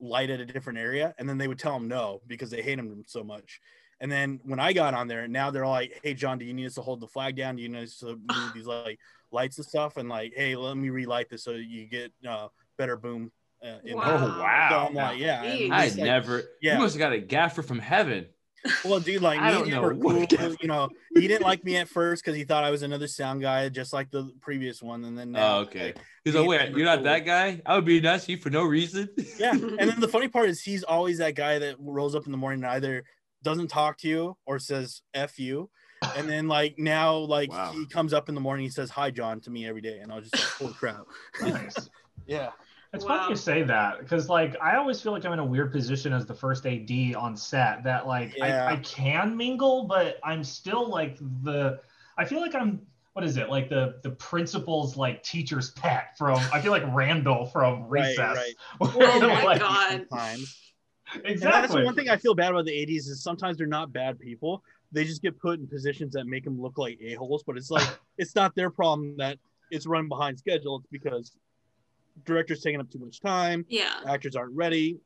[0.00, 2.78] light at a different area?" And then they would tell him no because they hate
[2.78, 3.60] him so much.
[4.00, 6.66] And then when I got on there, now they're like, "Hey, John, do you need
[6.66, 7.56] us to hold the flag down?
[7.56, 8.98] Do you need us to move these like
[9.32, 12.96] lights and stuff?" And like, "Hey, let me relight this so you get uh, better
[12.96, 13.30] boom."
[13.62, 14.04] Uh, in Wow.
[14.04, 14.68] there." Oh wow!
[14.70, 15.42] So I'm like, yeah.
[15.72, 16.44] I like- never.
[16.62, 16.74] yeah.
[16.74, 18.26] You must have got a gaffer from heaven.
[18.84, 20.54] well, dude, like I me don't and him know were cool.
[20.60, 23.40] You know, he didn't like me at first because he thought I was another sound
[23.40, 25.04] guy, just like the previous one.
[25.04, 25.86] And then now, Oh, okay.
[25.86, 27.04] like, He's like, wait, you're not cool.
[27.04, 27.62] that guy?
[27.64, 29.08] I would be nice to you for no reason.
[29.38, 29.52] yeah.
[29.52, 32.38] And then the funny part is he's always that guy that rolls up in the
[32.38, 33.04] morning and either
[33.44, 35.70] doesn't talk to you or says "f you."
[36.16, 37.72] And then like now, like Wow.
[37.72, 40.10] he comes up in the morning, he says "Hi, John" to me every day, and
[40.12, 41.02] I was just like, "Holy crap!"
[41.40, 41.88] Nice.
[42.26, 42.50] Yeah.
[42.94, 43.18] It's Wow.
[43.18, 46.12] funny you say that because, like, I always feel like I'm in a weird position
[46.12, 48.66] as the first AD on set that, like, Yeah.
[48.66, 51.80] I, I can mingle, but I'm still like the.
[52.16, 52.80] I feel like I'm.
[53.12, 53.50] What is it?
[53.50, 56.38] Like the the principal's like teacher's pet from.
[56.52, 58.36] I feel like Randall from Recess.
[58.36, 58.54] right.
[58.80, 60.06] Oh my like- god.
[60.08, 60.56] Sometimes.
[61.14, 61.80] And that's Exactly.
[61.80, 64.62] the one thing I feel bad about the 80s is sometimes they're not bad people.
[64.92, 67.88] They just get put in positions that make them look like a-holes, but it's like
[68.18, 69.38] it's not their problem that
[69.70, 70.76] it's run behind schedule.
[70.78, 71.32] It's because
[72.24, 74.00] director's taking up too much time, Yeah.
[74.06, 74.98] actors aren't ready.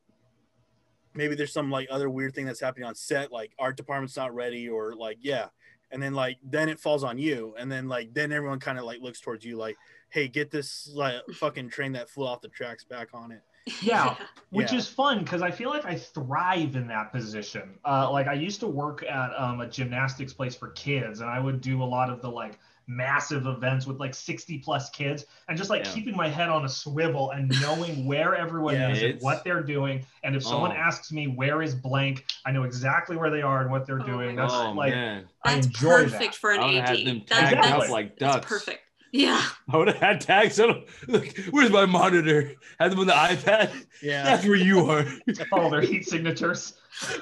[1.14, 4.34] Maybe there's some like other weird thing that's happening on set, like art department's not
[4.34, 5.48] ready, or like, yeah.
[5.90, 7.54] And then like then it falls on you.
[7.58, 9.76] And then like then everyone kind of like looks towards you like,
[10.08, 13.42] hey, get this like fucking train that flew off the tracks back on it.
[13.82, 14.16] Yeah.
[14.50, 14.78] which Yeah.
[14.78, 17.78] is fun because I feel like I thrive in that position.
[17.84, 21.38] Uh, like I used to work at um, a gymnastics place for kids, and I
[21.38, 25.56] would do a lot of the like massive events with like 60 plus kids and
[25.56, 25.92] just like Yeah.
[25.92, 29.62] keeping my head on a swivel and knowing where everyone Yeah, is and what they're
[29.62, 30.04] doing.
[30.24, 30.74] And if someone Oh.
[30.76, 34.06] asks me where is blank, I know exactly where they are and what they're Oh
[34.06, 34.36] doing.
[34.36, 36.34] That's oh like man, I That's perfect that.
[36.34, 36.88] for an I would AD.
[36.88, 37.84] have had them That- tagged Exactly.
[37.86, 38.46] up like that's ducks.
[38.48, 38.80] perfect.
[39.14, 39.42] Yeah.
[39.70, 40.84] I would have had tags on them.
[41.06, 42.54] Look, where's my monitor?
[42.80, 43.70] Had them on the iPad.
[44.02, 44.22] Yeah.
[44.24, 45.04] That's where you are.
[45.52, 46.74] all their heat signatures.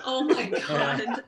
[0.04, 1.22] Oh my god.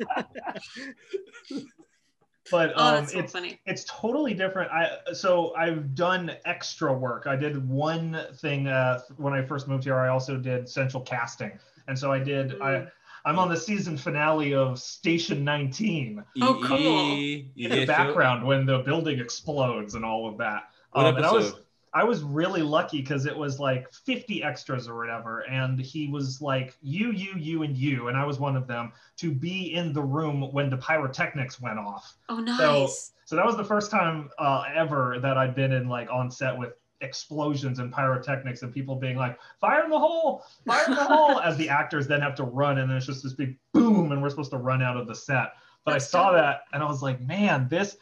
[2.50, 3.60] But Oh, um, that's so it's funny.
[3.66, 4.70] it's totally different.
[4.72, 7.26] I so I've done extra work.
[7.26, 9.96] I did one thing uh, when I first moved here.
[9.96, 11.52] I also did central casting,
[11.86, 12.60] and so I did.
[12.60, 12.90] I Mm.
[13.24, 17.12] I'm on the season finale of Station 19 Oh, cool.
[17.14, 20.70] In the background when the building explodes and all of that.
[20.90, 21.64] What Um, and I was episode?
[21.94, 26.40] I was really lucky because it was like 50 extras or whatever, and he was
[26.40, 29.92] like you, you, you, and you, and I was one of them to be in
[29.92, 32.14] the room when the pyrotechnics went off.
[32.28, 33.12] Oh nice.
[33.26, 36.56] So that was the first time uh, ever that I'd been in like on set
[36.56, 40.44] with explosions and pyrotechnics and people being like, "Fire in the hole!
[40.66, 43.22] Fire in the hole!" as the actors then have to run, and then it's just
[43.22, 45.52] this big boom, and we're supposed to run out of the set.
[45.84, 47.96] But That's I saw that, and I was like, "Man, this."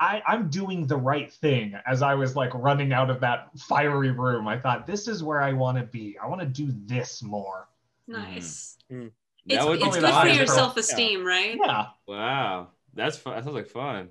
[0.00, 4.10] I, I'm doing the right thing as I was like running out of that fiery
[4.10, 4.48] room.
[4.48, 6.16] I thought, this is where I want to be.
[6.22, 7.68] I want to do this more.
[8.08, 8.78] nice.
[8.88, 9.02] Hmm.
[9.02, 9.08] Hmm.
[9.46, 11.56] That It's, would it's good for your self-esteem, right?
[11.62, 11.86] Yeah.
[12.06, 13.34] Wow, that's fun.
[13.34, 14.10] That sounds like fun.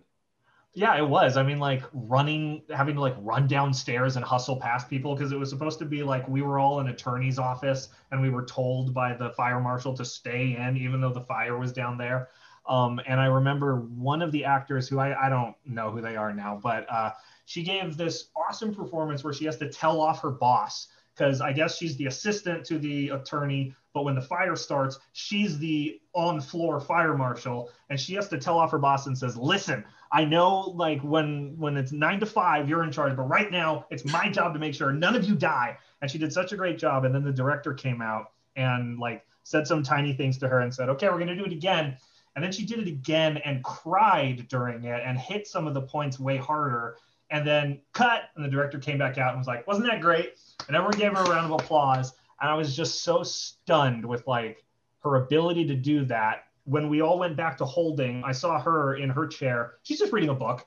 [0.74, 1.36] Yeah, it was.
[1.38, 5.40] I mean, like running, having to like run downstairs and hustle past people because it
[5.40, 8.94] was supposed to be like we were all in attorney's office and we were told
[8.94, 12.30] by the fire marshal to stay in even though the fire was down there.
[12.70, 16.16] Um, and I remember one of the actors who I, I don't know who they
[16.16, 17.12] are now, but uh,
[17.46, 20.88] she gave this awesome performance where she has to tell off her boss
[21.20, 25.58] because I guess she's the assistant to the attorney, but when the fire starts, she's
[25.58, 29.36] the on floor fire marshal and she has to tell off her boss and says,
[29.36, 33.52] listen, I know like when when it's nine to five, you're in charge, but right
[33.52, 35.78] now it's my job to make sure none of you die.
[36.02, 37.04] And she did such a great job.
[37.04, 40.74] And then the director came out and like said some tiny things to her and
[40.74, 41.98] said, okay, we're gonna do it again.
[42.40, 45.82] And then she did it again and cried during it and hit some of the
[45.82, 46.96] points way harder.
[47.32, 50.40] And then cut, and the director came back out and was like, wasn't that great?
[50.68, 52.14] And everyone gave her a round of applause.
[52.40, 54.64] And I was just so stunned with like
[55.04, 56.46] her ability to do that.
[56.64, 59.74] When we all went back to holding, I saw her in her chair.
[59.84, 60.66] She's just reading a book.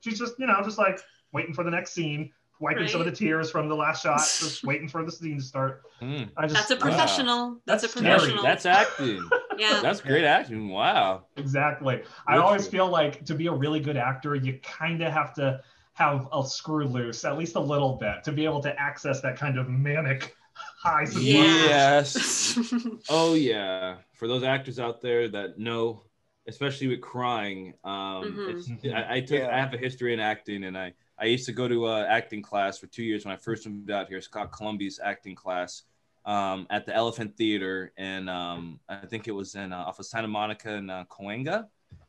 [0.00, 1.00] She's just, you know, just like
[1.32, 4.62] waiting for the next scene, wiping some of the tears from the last shot, just
[4.62, 5.84] waiting for the scene to start.
[6.00, 6.24] Hmm.
[6.36, 6.80] I just That's a Wow.
[6.80, 7.56] professional.
[7.64, 8.14] That's, That's a scary.
[8.18, 8.42] professional.
[8.42, 9.30] That's acting.
[9.58, 9.80] Yeah.
[9.82, 10.68] That's great acting.
[10.70, 11.26] Wow.
[11.36, 12.02] exactly.
[12.26, 12.70] I always you.
[12.72, 15.60] feel like to be a really good actor, you kind of have to
[15.94, 19.36] have a screw loose, at least a little bit, to be able to access that
[19.36, 20.34] kind of manic
[20.82, 21.42] highs and Yeah.
[21.42, 21.64] lows.
[21.64, 22.58] Yes.
[23.08, 23.96] Oh yeah.
[24.14, 26.04] For those actors out there that know,
[26.46, 28.48] especially with crying, um, Mhm.
[28.48, 28.94] it's, Mhm.
[28.94, 29.48] I, I took Yeah.
[29.50, 32.42] I have a history in acting, and I I used to go to uh, acting
[32.42, 34.20] class for two years when I first moved out here.
[34.20, 35.82] Scott Columbia's acting class
[36.24, 40.06] um, at the Elephant Theater, and um, I think it was in uh, off of
[40.06, 41.66] Santa Monica and uh, Cahuenga,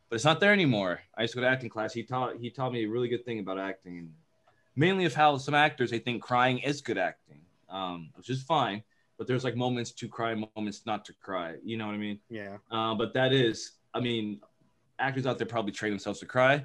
[0.10, 1.02] but it's not there anymore.
[1.18, 1.94] I used to go to acting class.
[1.94, 4.12] He taught he taught me a really good thing about acting,
[4.76, 8.84] mainly of how some actors they think crying is good acting, um, which is fine.
[9.18, 11.56] But there's like moments to cry, moments not to cry.
[11.64, 12.20] You know what I mean?
[12.30, 12.58] Yeah.
[12.72, 14.40] Uh, but that is, I mean,
[14.98, 16.64] actors out there probably train themselves to cry.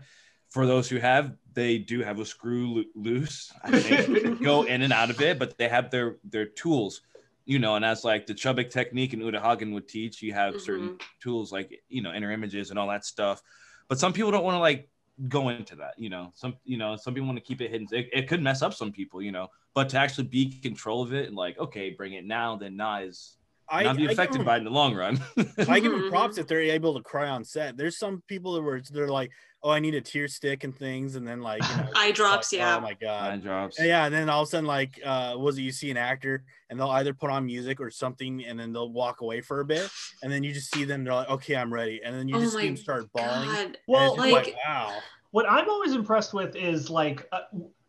[0.51, 3.53] For those who have, they do have a screw loo- loose.
[3.65, 7.01] I think go in and out of it, but they have their their tools,
[7.45, 7.77] you know.
[7.77, 11.53] And as like the Chubbuck technique and Uta Hagen would teach, you have certain tools
[11.53, 13.43] like you know inner images and all that stuff.
[13.89, 14.89] But some people don't want to like
[15.29, 16.33] go into that, you know.
[16.35, 17.87] Some you know some people want to keep it hidden.
[17.93, 19.49] It, it could mess up some people, you know.
[19.75, 23.03] But to actually be control of it and like okay, bring it now, then not
[23.05, 23.37] is
[23.69, 25.19] I, not be I affected them- by it in the long run.
[25.69, 26.11] I give them Mhm.
[26.11, 27.77] props if they're able to cry on set.
[27.77, 29.31] There's some people that were they're like,
[29.65, 32.53] oh, I need a tear stick and things, and then like you know, Eye drops,
[32.53, 32.77] like, yeah.
[32.77, 33.31] Oh my god.
[33.31, 33.79] Line drops.
[33.79, 35.97] And yeah, and then all of a sudden, like, uh, was it you see an
[35.97, 39.61] actor and they'll either put on music or something, and then they'll walk away for
[39.61, 39.91] a bit,
[40.23, 42.41] and then you just see them, they're like, okay, I'm ready, and then you Oh
[42.41, 43.49] just my see them start bawling.
[43.49, 43.79] God.
[43.89, 44.97] Well, just like- wow,
[45.31, 47.41] what I'm always impressed with is like uh,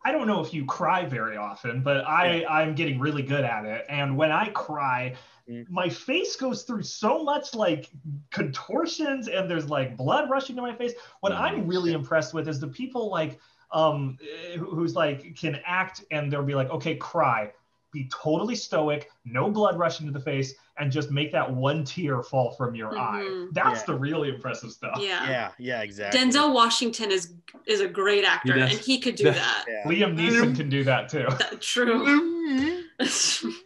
[0.04, 3.66] I don't know if you cry very often, but I I'm getting really good at
[3.66, 3.86] it.
[3.90, 5.16] And when I cry,
[5.50, 5.70] Mm.
[5.70, 7.92] my face goes through so much like
[8.32, 10.94] contortions and there's like blood rushing to my face.
[11.20, 11.40] What Mhm.
[11.40, 13.40] I'm really impressed with is the people like
[13.72, 17.52] um eh, who's like can act and they'll be like, okay, cry.
[17.92, 22.22] Be totally stoic, no blood rushing to the face, and just make that one tear
[22.24, 23.22] fall from your eye.
[23.24, 23.54] Mhm.
[23.54, 23.86] That's Yeah.
[23.86, 24.98] the really impressive stuff.
[25.00, 25.30] Yeah.
[25.30, 26.20] yeah, yeah, exactly.
[26.20, 27.34] Denzel Washington is
[27.68, 28.72] is a great actor, does.
[28.72, 29.66] and he could do that.
[29.68, 29.84] Yeah.
[29.90, 31.26] Liam Neeson can do that too.
[31.40, 32.84] That- true.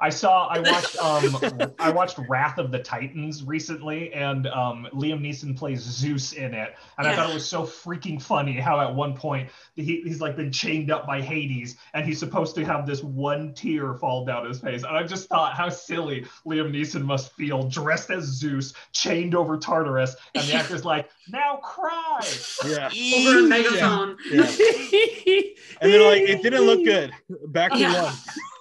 [0.00, 5.20] I saw I watched um I watched Wrath of the Titans recently and um Liam
[5.20, 8.94] Neeson plays Zeus in it and I thought it was so freaking funny how at
[8.94, 12.86] one point he, he's like been chained up by Hades and he's supposed to have
[12.86, 17.02] this one tear fall down his face and I just thought how silly Liam Neeson
[17.02, 22.20] must feel dressed as Zeus chained over Tartarus and the actor's like now cry
[22.66, 22.88] Yeah.
[23.28, 24.16] Over a megaphone.
[24.30, 24.50] Yeah.
[25.82, 27.10] And they're like, it didn't look good.
[27.48, 28.02] Back to Yeah.
[28.02, 28.12] one.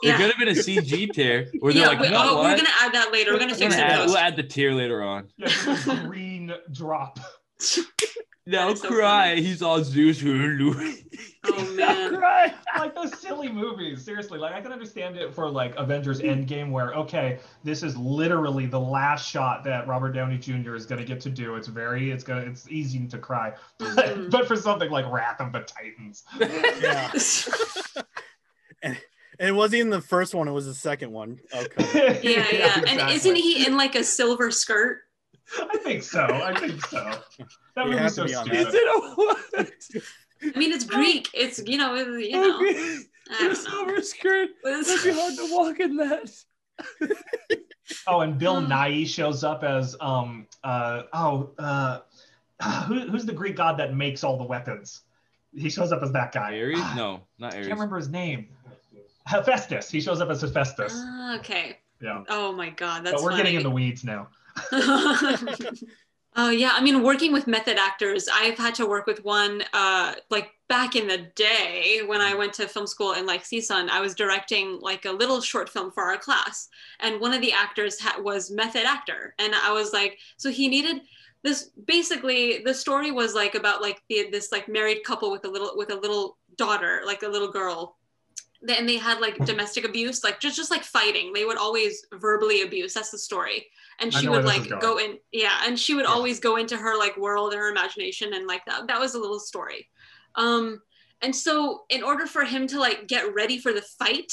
[0.03, 0.17] There Yeah.
[0.17, 1.28] could have been a CG tear
[1.59, 2.43] where they're Yeah, like, we, you know oh, what?
[2.51, 3.33] we're gonna add that later.
[3.33, 3.91] We're gonna We're fix gonna it.
[3.99, 5.27] add, we'll add the tear later on.
[5.37, 5.47] yeah,
[6.03, 7.19] a green drop
[8.47, 9.35] Now is so cry.
[9.35, 10.23] He's all Zeus.
[11.45, 12.15] Oh man.
[12.17, 12.53] cry.
[12.77, 16.93] like those silly movies seriously like i can understand it for like avengers endgame where
[16.93, 21.21] okay this is literally the last shot that robert downey jr is going to get
[21.21, 24.29] to do it's very it's gonna it's easy to cry Mhm.
[24.29, 26.23] but for something like wrath of the titans
[26.81, 27.09] Yeah.
[28.83, 28.97] And
[29.39, 31.39] it wasn't even the first one, it was the second one.
[31.53, 32.19] Okay.
[32.23, 32.73] yeah, yeah.
[32.75, 33.15] And exactly.
[33.15, 34.99] isn't he in like a silver skirt?
[35.73, 36.97] i think so i think so
[37.75, 39.39] that You movie's have to so be on Is it a what?
[40.55, 41.27] I mean, it's Greek.
[41.33, 42.57] It's you know, it- you know.
[42.59, 42.77] Okay.
[42.77, 42.99] I
[43.31, 43.53] The don't know.
[43.55, 44.49] silver skirt.
[44.65, 46.31] It'd be hard to walk in that.
[48.07, 51.99] oh and bill Um, nye shows up as um uh oh uh
[52.87, 55.01] who, who's the greek god that makes all the weapons
[55.55, 56.79] he shows up as that guy Ares?
[56.95, 57.65] No, not Ares.
[57.65, 58.49] I can't remember his name.
[59.29, 59.91] Hephaestus.
[59.91, 60.93] He shows up as Hephaestus.
[60.95, 61.77] Ah, okay.
[62.01, 62.23] Yeah.
[62.29, 64.29] Oh my god, that's but we're getting in the weeds now.
[66.35, 70.15] oh yeah, I mean, working with method actors, I've had to work with one uh,
[70.31, 73.89] like back in the day when I went to film school in like CSUN.
[73.89, 76.67] I was directing like a little short film for our class,
[76.99, 80.67] and one of the actors ha- was method actor, and I was like, so he
[80.67, 81.01] needed
[81.43, 81.69] this.
[81.85, 85.73] Basically, the story was like about like the, this like married couple with a little
[85.75, 87.97] with a little daughter, like a little girl.
[88.61, 91.33] Then they had like domestic abuse, like just just like fighting.
[91.33, 92.93] They would always verbally abuse.
[92.93, 93.67] That's the story
[94.01, 96.11] and she would like go in yeah and she would Yeah.
[96.11, 99.19] always go into her like world and her imagination and like that that was a
[99.19, 99.89] little story
[100.35, 100.81] um
[101.21, 104.31] and so in order for him to like get ready for the fight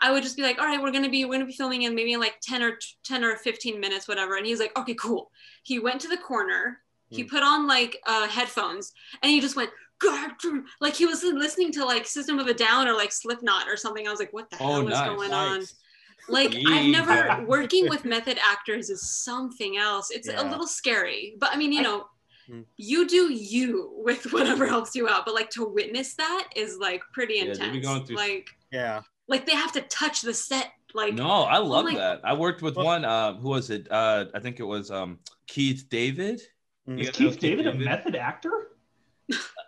[0.00, 1.94] i would just be like all right we're gonna be we're gonna be filming in
[1.94, 5.30] maybe in like 10 or 10 or 15 minutes whatever and he's like okay cool
[5.62, 6.78] he went to the corner
[7.10, 7.28] he Hmm.
[7.28, 10.30] put on like uh headphones and he just went God,
[10.80, 14.06] like he was listening to like System of a Down or like Slipknot or something.
[14.06, 15.08] I was like, what the Oh, hell is nice.
[15.08, 15.58] going on?
[15.60, 15.74] Nice.
[16.28, 16.90] Like I've Yeah.
[16.90, 20.10] never working with method actors is something else.
[20.10, 22.06] It's a little scary, but I mean, you I- know,
[22.46, 22.60] Hmm.
[22.76, 25.24] you do you with whatever helps you out.
[25.24, 27.58] But like to witness that is like pretty intense.
[27.58, 29.02] they'd going through- like Yeah.
[29.28, 30.70] like they have to touch the set.
[30.94, 32.20] Like No, I love my- that.
[32.24, 33.04] I worked with Well- one.
[33.04, 33.86] Um, who was it?
[33.90, 36.40] Uh, I think it was um Keith David.
[36.88, 37.00] Mm.
[37.00, 38.72] Is guys know Keith David a method actor?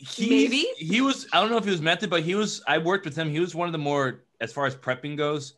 [0.00, 0.66] He, Maybe.
[0.78, 1.26] he was.
[1.30, 2.62] I don't know if he was method, but he was.
[2.66, 3.30] I worked with him.
[3.30, 5.54] He was one of the more, as far as prepping goes,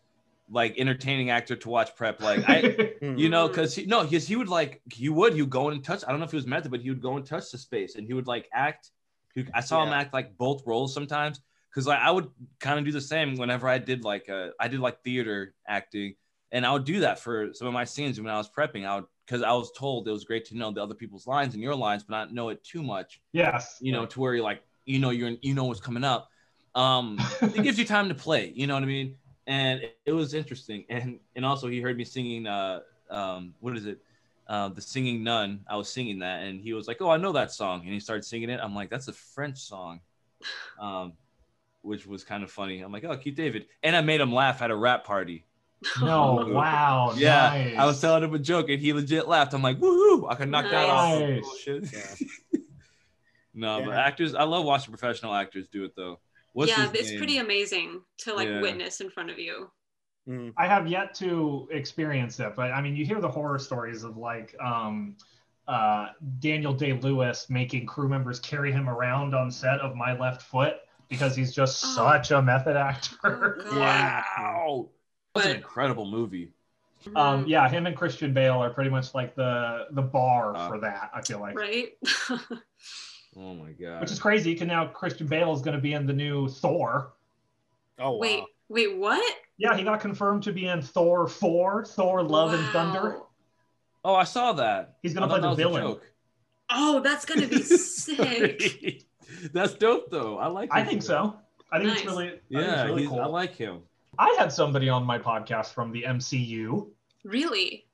[0.50, 2.20] like entertaining actor to watch prep.
[2.20, 5.50] Like I, you know, because he no, because he would like he would he would
[5.50, 6.02] go and touch.
[6.06, 7.94] I don't know if he was method, but he would go and touch the space,
[7.94, 8.90] and he would like act.
[9.32, 12.28] He, I saw him act like both roles sometimes, because like I would
[12.58, 16.16] kind of do the same whenever I did like uh, I did like theater acting,
[16.50, 18.86] and I would do that for some of my scenes when I was prepping.
[18.86, 21.54] I would because I was told it was great to know the other people's lines
[21.54, 23.78] and your lines, but not know it too much yes.
[23.80, 26.28] you know, to where you're like, you know, you're you know what's coming up.
[26.74, 29.16] Um, it gives you time to play, you know what I mean?
[29.46, 30.84] And it, it was interesting.
[30.88, 32.80] And and also he heard me singing uh
[33.10, 33.98] um what is it?
[34.48, 35.60] Uh, the singing nun.
[35.70, 37.82] I was singing that and he was like, Oh, I know that song.
[37.84, 38.60] And he started singing it.
[38.62, 40.00] I'm like, that's a French song.
[40.80, 41.12] Um,
[41.82, 42.80] which was kind of funny.
[42.80, 43.66] I'm like, oh, Keith David.
[43.82, 45.44] And I made him laugh at a wrap party.
[46.00, 47.12] No, wow.
[47.16, 47.50] Yeah.
[47.54, 47.78] nice.
[47.78, 49.54] I was telling him a joke and he legit laughed.
[49.54, 51.20] I'm like, woohoo, I could knock that off.
[51.20, 51.42] Nice.
[51.42, 51.92] Bullshit.
[51.92, 52.60] Yeah.
[53.54, 56.20] no, but actors, I love watching professional actors do it though.
[56.52, 57.18] What's yeah, it's name?
[57.18, 58.60] pretty amazing to like Yeah.
[58.60, 59.70] witness in front of you.
[60.28, 60.52] Mm.
[60.56, 64.16] I have yet to experience it, but I mean, you hear the horror stories of
[64.16, 65.16] like um,
[65.66, 70.42] uh, Daniel Day Lewis making crew members carry him around on set of My Left
[70.42, 70.76] Foot
[71.08, 71.88] because he's just Oh.
[71.88, 73.58] such a method Oh, actor.
[73.64, 73.76] God.
[73.78, 74.88] Wow.
[75.34, 76.52] That's an incredible movie.
[77.16, 80.78] um, yeah, him and Christian Bale are pretty much like the the bar Uh, for
[80.80, 81.10] that.
[81.14, 81.90] I feel like, right?
[83.34, 84.02] Oh my god.
[84.02, 84.52] which is crazy.
[84.52, 87.14] Because now Christian Bale is going to be in the new Thor.
[87.98, 88.18] Oh wow.
[88.18, 89.36] wait, wait, what?
[89.56, 93.20] Yeah, he got confirmed to be in Thor 4, Thor Love and Thunder.
[94.04, 94.96] Oh, I saw that.
[95.02, 95.92] He's gonna I thought play the that was a villain.
[95.94, 96.12] joke.
[96.70, 99.04] Oh, that's gonna be sick.
[99.54, 100.36] That's dope though.
[100.38, 100.68] I like.
[100.72, 100.88] I him.
[100.88, 101.36] think so.
[101.70, 102.06] I think it's Nice.
[102.12, 103.20] really, I Yeah, really cool.
[103.20, 103.80] I like him.
[104.18, 106.88] I had somebody on my podcast from the MCU.
[107.24, 107.86] Really?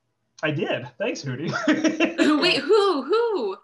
[0.43, 0.87] I did.
[0.97, 1.51] Thanks, Hootie.
[2.41, 3.03] Wait, who?
[3.03, 3.57] Who?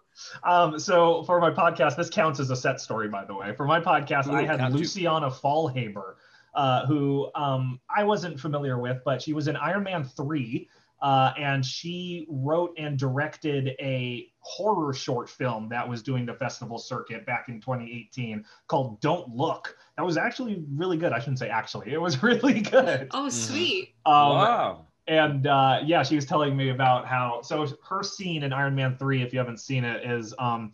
[0.43, 3.53] Um, so for my podcast, this counts as a set story, by the way.
[3.55, 4.79] For my podcast, I had count you.
[4.79, 6.15] Luciana Faulhaber
[6.55, 10.67] uh, who um, I wasn't familiar with, but she was in Iron Man 3.
[11.01, 16.77] Uh, and she wrote and directed a horror short film that was doing the festival
[16.77, 19.75] circuit back in 2018 called Don't Look.
[19.97, 21.11] That was actually really good.
[21.11, 23.07] I shouldn't say actually, it was really good.
[23.11, 23.95] Oh, sweet.
[24.05, 24.87] Um, wow.
[25.07, 28.95] and uh, yeah, she was telling me about how so her scene in Iron Man
[28.97, 30.71] 3, if you haven't seen it, is um,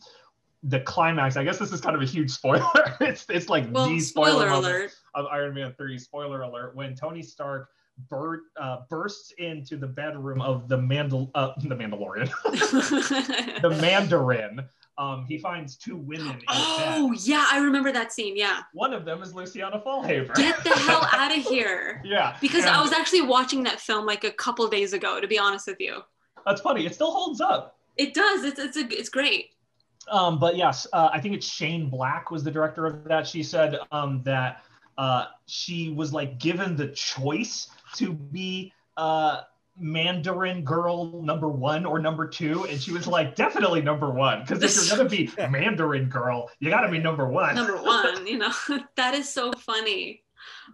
[0.63, 1.35] the climax.
[1.37, 2.63] I guess this is kind of a huge spoiler.
[3.01, 4.91] it's it's like Well, the spoiler, spoiler alert.
[5.15, 5.97] of Iron Man 3.
[5.97, 7.69] Spoiler alert: when Tony Stark
[8.09, 12.29] bur- uh, bursts into the bedroom of the Mandal uh, the Mandalorian,
[13.61, 14.67] the Mandarin.
[14.97, 18.37] Um, he finds two women in oh, yeah, I remember that scene.
[18.37, 18.59] Yeah.
[18.73, 20.35] One of them is Luciana Faulhaber.
[20.35, 22.01] Get the hell out of here.
[22.05, 25.27] yeah, Because and I was actually watching that film like a couple days ago, to
[25.27, 26.01] be honest with you.
[26.45, 26.85] That's funny.
[26.85, 27.77] It still holds up.
[27.97, 28.43] It does.
[28.43, 29.51] It's it's a, it's great.
[30.09, 33.25] Um, but yes, uh, I think it's Shane Black was the director of that.
[33.25, 34.63] She said um, that
[34.97, 39.41] uh, she was like given the choice to be uh,
[39.77, 44.61] Mandarin girl number one or number two, and she was like, definitely number one, because
[44.63, 47.55] if you're gonna be Mandarin girl, you gotta be number one.
[47.55, 48.51] Number one, you know,
[48.97, 50.23] that is so funny.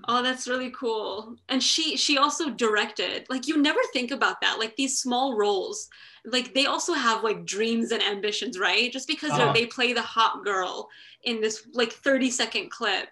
[0.08, 1.36] Oh, that's really cool.
[1.50, 3.26] And she she also directed.
[3.30, 4.60] Like you never think about that.
[4.60, 5.90] Like these small roles,
[6.26, 8.92] like they also have like dreams and ambitions, right?
[8.92, 9.54] Just because they're Uh-huh.
[9.54, 10.88] they play the hot girl
[11.24, 13.10] in this like 30 second clip.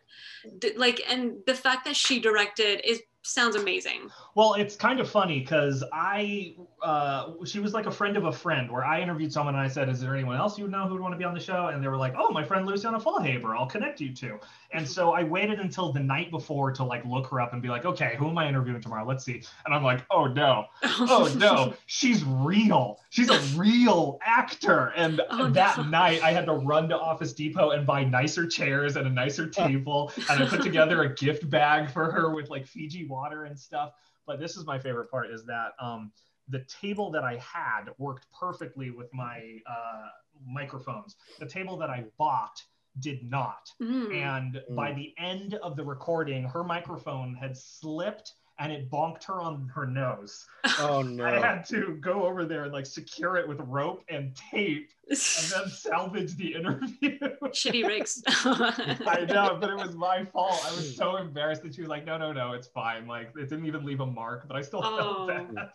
[0.59, 4.09] D- Like and the fact that she directed is sounds amazing.
[4.35, 8.31] Well, it's kind of funny because I, uh, she was like a friend of a
[8.31, 10.85] friend where I interviewed someone and I said, Is there anyone else you would know
[10.87, 11.67] who would want to be on the show?
[11.67, 14.39] And they were like, Oh, my friend Luciana Faulhaber, I'll connect you to.
[14.73, 17.69] And so I waited until the night before to like look her up and be
[17.69, 19.05] like, Okay, who am I interviewing tomorrow?
[19.05, 19.41] Let's see.
[19.65, 22.99] And I'm like, Oh no, oh no, she's real.
[23.09, 24.91] She's a real actor.
[24.95, 25.83] And Oh, that no.
[25.83, 29.47] night I had to run to Office Depot and buy nicer chairs and a nicer
[29.47, 30.11] table.
[30.29, 33.93] and I put together a gift bag for her with like Fiji water and stuff.
[34.27, 36.11] But this is my favorite part is that um,
[36.49, 39.37] the table that I had worked perfectly with my
[39.67, 40.09] uh,
[40.45, 41.15] microphones.
[41.39, 42.61] The table that I bought
[42.99, 43.69] did not.
[43.81, 44.13] Mm.
[44.13, 49.41] And by the end of the recording, her microphone had slipped and it bonked her
[49.41, 50.45] on her nose.
[50.79, 51.25] Oh no!
[51.25, 55.17] I had to go over there and like secure it with rope and tape and
[55.17, 57.19] then salvage the interview.
[57.19, 58.23] Shitty rigs.
[58.27, 60.61] I know, but it was my fault.
[60.65, 63.07] I was so embarrassed that she was like, no, no, no, it's fine.
[63.07, 65.27] Like it didn't even leave a mark, but I still Oh.
[65.27, 65.69] felt bad.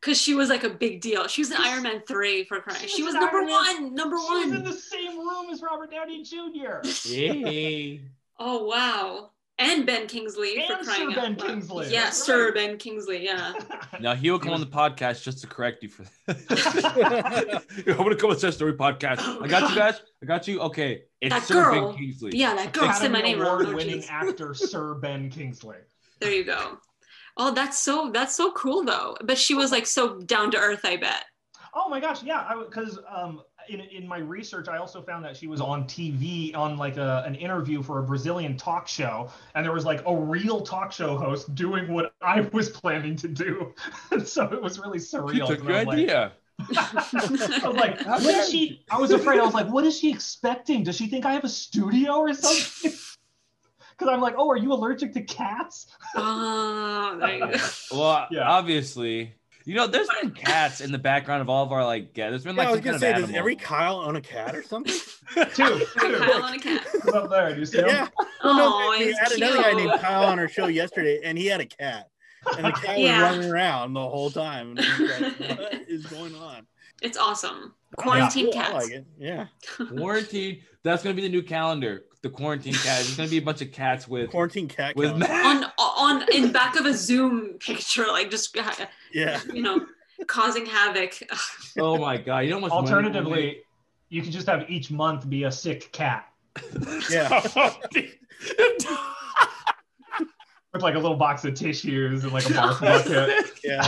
[0.00, 1.26] Because she was like a big deal.
[1.26, 2.80] She was in Iron Man 3 for crying.
[2.82, 3.94] She She was was number Iron Man- one.
[3.94, 6.86] Number She was in the same room as Robert Downey Jr.
[7.08, 8.02] Yay.
[8.38, 9.30] Oh wow.
[9.58, 11.46] And Ben Kingsley for crying Sir out Ben loud.
[11.48, 12.54] Kingsley, Yeah, that's Sir right.
[12.54, 13.24] Ben Kingsley.
[13.24, 13.54] Yeah.
[14.00, 17.62] Now he will come on the podcast just to correct you for that.
[17.88, 19.20] I'm gonna come with Set Story podcast.
[19.42, 20.00] I got you guys.
[20.22, 20.60] I got you.
[20.60, 21.88] Okay, it's That Sir girl.
[21.92, 22.32] Ben Kingsley.
[22.34, 23.60] Yeah, that girl said my name wrong.
[23.60, 24.10] Oh, Award-winning jeez.
[24.10, 25.78] actor Sir Ben Kingsley.
[26.20, 26.78] There you go.
[27.38, 29.16] Oh, that's so that's so cool though.
[29.24, 30.80] But she was like so down to earth.
[30.84, 31.24] I bet.
[31.74, 35.36] Oh my gosh, yeah, I because um, in, in my research, I also found that
[35.36, 39.64] she was on TV on like a, an interview for a Brazilian talk show, and
[39.64, 43.74] there was like a real talk show host doing what I was planning to do,
[44.24, 45.32] so it was really surreal.
[45.32, 46.32] He took and your like- idea.
[46.74, 47.04] I
[47.64, 48.82] was like, How what dare is she?
[48.90, 49.40] I was afraid.
[49.40, 50.84] I was like, what is she expecting?
[50.84, 52.92] Does she think I have a studio or something?
[53.98, 55.86] Because I'm like, oh, are you allergic to cats?
[56.14, 57.58] Ah, there you go.
[57.92, 58.50] Well, Yeah.
[58.50, 59.32] obviously,
[59.66, 62.16] you know, there's been cats in the background of all of our like.
[62.16, 64.54] Yeah, there's been Yeah, like I was gonna say, does every Kyle own a cat
[64.54, 64.94] or something?
[65.34, 65.86] Two, two.
[65.96, 66.86] Kyle on a cat.
[67.12, 67.52] Up there.
[67.52, 67.88] Do you see him?
[67.88, 68.08] yeah.
[68.44, 70.00] Well, no, Oh, we it's had another guy named.
[70.00, 72.08] Kyle on our show yesterday, and he had a cat,
[72.56, 73.28] and the cat Yeah.
[73.28, 74.78] was running around the whole time.
[74.78, 76.66] And like, what is going on?
[77.02, 77.74] It's awesome.
[77.96, 78.74] Quarantine Cool, I cats.
[78.84, 79.06] like it.
[79.18, 79.46] Yeah,
[79.96, 80.62] quarantine.
[80.84, 82.04] That's gonna be the new calendar.
[82.22, 82.96] The quarantine cat.
[83.02, 84.96] There's gonna be a bunch of cats with quarantine cat.
[84.96, 85.26] with calendar.
[85.66, 85.70] on
[86.06, 89.86] on in back of a Zoom picture, like just uh, Yeah, you know,
[90.26, 91.18] causing havoc.
[91.78, 92.40] Oh my god!
[92.40, 93.58] You know how money- Alternatively,
[94.08, 96.26] you could just have each month be a sick cat
[97.10, 97.42] yeah.
[100.72, 103.50] with like a little box of tissues and like a barf bucket.
[103.64, 103.82] Yeah.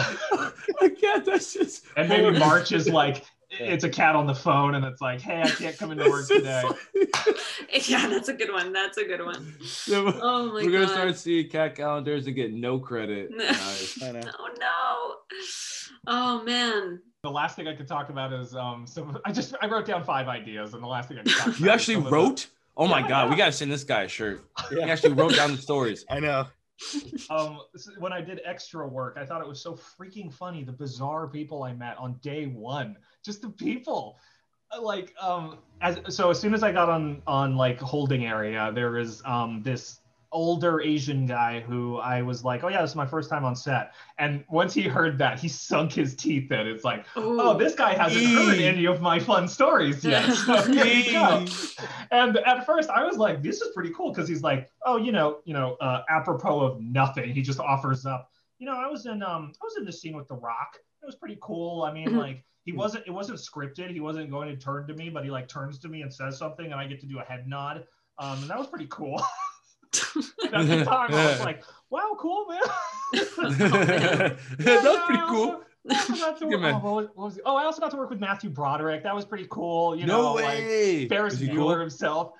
[0.81, 1.25] I can't.
[1.25, 1.85] That's just.
[1.97, 5.42] And maybe March is like, it's a cat on the phone and it's like, hey,
[5.42, 6.62] I can't come into work today.
[7.86, 8.72] yeah, that's a good one.
[8.72, 9.55] That's a good one.
[9.64, 10.66] So, Oh my god.
[10.66, 13.30] we're gonna start seeing cat calendars and get no credit.
[13.34, 13.99] Nice.
[14.03, 15.14] Oh no.
[16.07, 17.01] Oh man.
[17.22, 20.05] The last thing I could talk about is um some I just I wrote down
[20.05, 22.16] five ideas and the last thing I could talk about You actually some of the-
[22.16, 22.46] wrote?
[22.76, 24.44] Oh my Yeah, god, we gotta send this guy a shirt.
[24.70, 26.05] He actually wrote down the stories.
[26.09, 26.46] I know.
[27.31, 27.61] um
[27.99, 31.62] when I did extra work, I thought it was so freaking funny the bizarre people
[31.62, 32.97] I met on day one.
[33.24, 34.18] Just the people.
[34.70, 38.70] Uh, Like um as so as soon as I got on on like holding area,
[38.74, 40.01] there um this
[40.31, 43.57] older Asian guy who I was like, oh yeah, this is my first time on
[43.57, 43.95] set.
[44.18, 46.66] And once he heard that, he sunk his teeth in.
[46.66, 50.24] It's like, oh, this guy hasn't heard any of my fun stories yet.
[50.35, 51.47] So here you go.
[52.11, 55.12] And at first, I was like, this is pretty cool because he's like, oh, you
[55.12, 58.31] know, you know, uh, apropos of nothing, he just offers up.
[58.59, 60.76] You know, I was in um, I was in the scene with The Rock.
[61.03, 61.83] It was pretty cool.
[61.85, 62.18] I mean, Mhm.
[62.18, 62.45] like.
[62.64, 63.07] He wasn't.
[63.07, 63.91] It wasn't scripted.
[63.93, 66.37] He wasn't going to turn to me, but he like turns to me and says
[66.37, 67.87] something, and I get to do a head nod.
[68.18, 69.22] Um, and that was pretty cool.
[70.53, 72.61] And at the time, I was like, "Wow, cool, man."
[74.59, 75.62] That's pretty cool.
[75.91, 79.03] Also got work, oh, what was oh, I also got to work with Matthew Broderick.
[79.03, 79.97] That was pretty cool.
[79.97, 81.09] You no know, like way.
[81.09, 81.78] Ferris Bueller cool?
[81.80, 82.32] himself.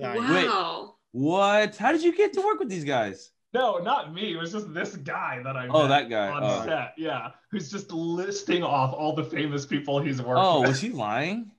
[0.00, 0.94] Yeah, wow.
[1.12, 1.76] What?
[1.76, 3.30] How did you get to work with these guys?
[3.54, 4.32] No, not me.
[4.32, 6.28] It was just this guy that I Oh, that guy.
[6.28, 6.64] on Oh.
[6.66, 6.92] set.
[6.98, 10.70] Yeah, who's just listing off all the famous people he's worked Oh, with.
[10.70, 11.50] was he lying?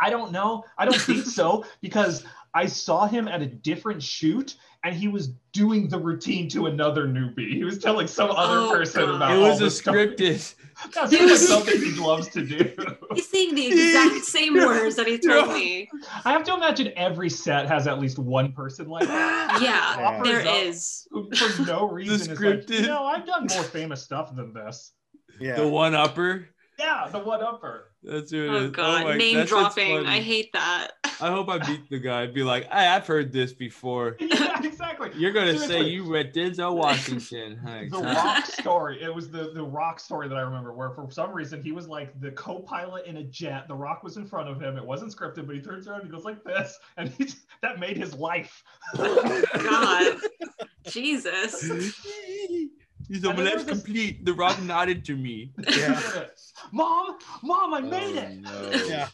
[0.00, 0.64] I don't know.
[0.76, 2.24] I don't think so because
[2.58, 7.06] I saw him at a different shoot and he was doing the routine to another
[7.06, 7.52] newbie.
[7.52, 9.14] He was telling some other Oh, person God.
[9.16, 9.94] about It It was all a this stuff.
[9.94, 10.54] scripted.
[10.94, 12.72] That seems like something he loves to do.
[13.14, 15.88] He's saying the exact same words that he told me.
[16.24, 19.58] I have to imagine every set has at least one person like that.
[19.62, 21.06] Yeah, Offers there up is.
[21.10, 22.80] who For no reason, is like, scripted.
[22.82, 24.92] you know, I've done more famous stuff than this.
[25.40, 25.56] yeah.
[25.56, 26.48] The one upper.
[26.78, 27.90] Yeah, the one upper.
[28.02, 28.64] That's who it oh, is.
[28.64, 30.06] Oh god, my- name that's what's dropping.
[30.06, 30.92] I hate that.
[31.20, 32.26] I hope I beat the guy.
[32.26, 34.16] Be like, hey, I've heard this before.
[34.28, 35.10] Yeah, exactly.
[35.16, 37.58] You're gonna say you read Denzel Washington.
[37.64, 41.10] Hey, the rock story it was the the rock story that i remember where for
[41.10, 44.48] some reason he was like the co-pilot in a jet the rock was in front
[44.48, 47.08] of him it wasn't scripted but he turns around and he goes like this and
[47.10, 47.28] he
[47.62, 48.62] that made his life
[48.96, 50.18] oh, God.
[50.84, 51.70] Jesus.
[53.08, 54.24] He's And like, let's there was this- complete.
[54.24, 55.52] The Rock nodded to me.
[55.76, 56.00] Yeah.
[56.72, 58.70] mom mom i made Oh, it no.
[58.88, 59.08] Yeah.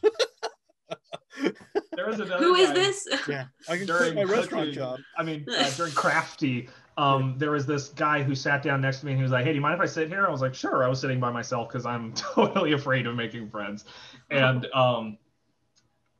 [1.92, 3.09] there was another Who is this?
[3.28, 3.47] Yeah.
[3.68, 4.74] I can During my restaurant cooking.
[4.74, 5.01] job.
[5.18, 9.07] I mean, uh, during Crafty, um, there was this guy who sat down next to
[9.07, 10.40] me and he was like, "Hey, do you mind if I sit here?" I was
[10.40, 13.84] like, "Sure." I was sitting by myself because I'm totally afraid of making friends,
[14.30, 15.18] and um,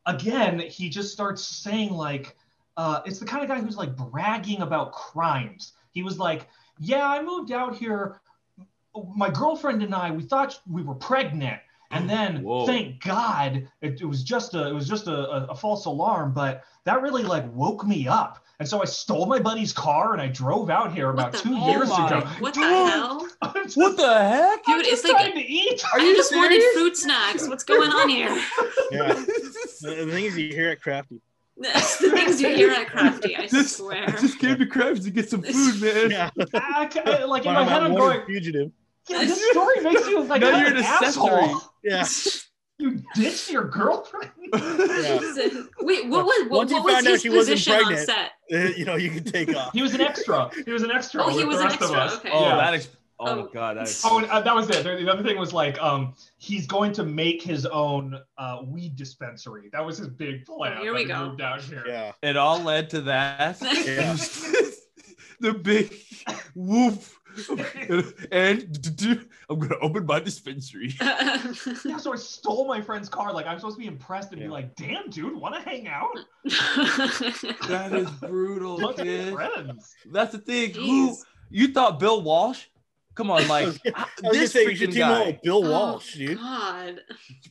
[0.07, 2.37] again, he just starts saying like,
[2.77, 6.49] uh, "It's the kind of guy who's like bragging about crimes." He was like,
[6.79, 8.21] "Yeah, I moved out here.
[9.17, 11.61] My girlfriend and I, we thought we were pregnant."
[11.91, 12.67] And then, Whoa.
[12.67, 16.33] thank God, it, it was just a it was just a, a, a false alarm.
[16.33, 18.41] But that really like woke me up.
[18.61, 21.69] And so I stole my buddy's car and I drove out here about two hell?
[21.71, 22.27] years Oh my ago.
[22.39, 23.29] What the Dude, hell?
[23.65, 24.61] Just, What the heck?
[24.67, 25.85] I'm Dude, just it's like- trying to eat.
[25.93, 26.73] Are I you just wanted serious?
[26.77, 27.49] fruit snacks.
[27.49, 28.29] What's going on here?
[28.91, 29.25] Yeah.
[29.81, 31.21] The, the thing is, you hear it crafty.
[31.57, 34.05] That's the things you hear at Crafty, I Just- swear.
[34.09, 36.11] I just came to Krabs to get some food, man.
[36.11, 36.31] Yeah.
[36.55, 38.71] Ah, I, I- like in Well, my head, I'm I'm a wanted going, fugitive.
[39.09, 41.31] yeah, this story makes you like Now you're of an an accessory.
[41.33, 41.61] asshole.
[41.85, 42.07] Yeah.
[42.79, 44.33] You ditched your girlfriend.
[44.53, 45.21] Yeah.
[45.81, 47.85] Wait, what was what, Once you what was found out his she wasn't position on
[47.85, 48.07] pregnant.
[48.51, 48.77] set?
[48.79, 49.73] You know, you can take off.
[49.73, 50.51] He was an extra.
[50.65, 51.23] He was an extra.
[51.23, 51.87] Oh, he was an extra.
[52.17, 52.31] Okay.
[52.33, 52.57] Oh, Yeah.
[52.57, 52.75] that.
[52.75, 52.89] Ex-
[53.19, 54.03] oh, my god, that is.
[54.05, 54.85] Oh, and uh, that was it.
[54.85, 58.97] The the other thing was like, um, he's going to make his own uh, weed
[58.97, 59.69] dispensary.
[59.73, 60.81] That was his big plan.
[60.81, 61.29] Here we go.
[61.29, 61.85] Moved out here.
[61.87, 62.13] Yeah.
[62.23, 63.59] It all led to that.
[63.61, 64.17] Yeah.
[65.41, 65.95] the big
[66.55, 67.03] whoop.
[68.31, 68.63] and
[69.51, 70.95] I'm gonna open my dispensary.
[71.01, 73.33] Yeah, so I stole my friend's car.
[73.33, 74.47] Like I'm supposed to be impressed and Yeah.
[74.47, 76.17] be like, "Damn, dude, want to hang out?
[77.69, 79.35] That is brutal, Bunch kid.
[79.35, 80.75] friends." That's the thing.
[80.75, 81.17] Who
[81.51, 82.67] you thought Bill Walsh?
[83.15, 85.71] Come on, like I was this say you should freaking team guy, with Bill Oh,
[85.71, 86.39] Walsh, dude.
[86.39, 87.01] God.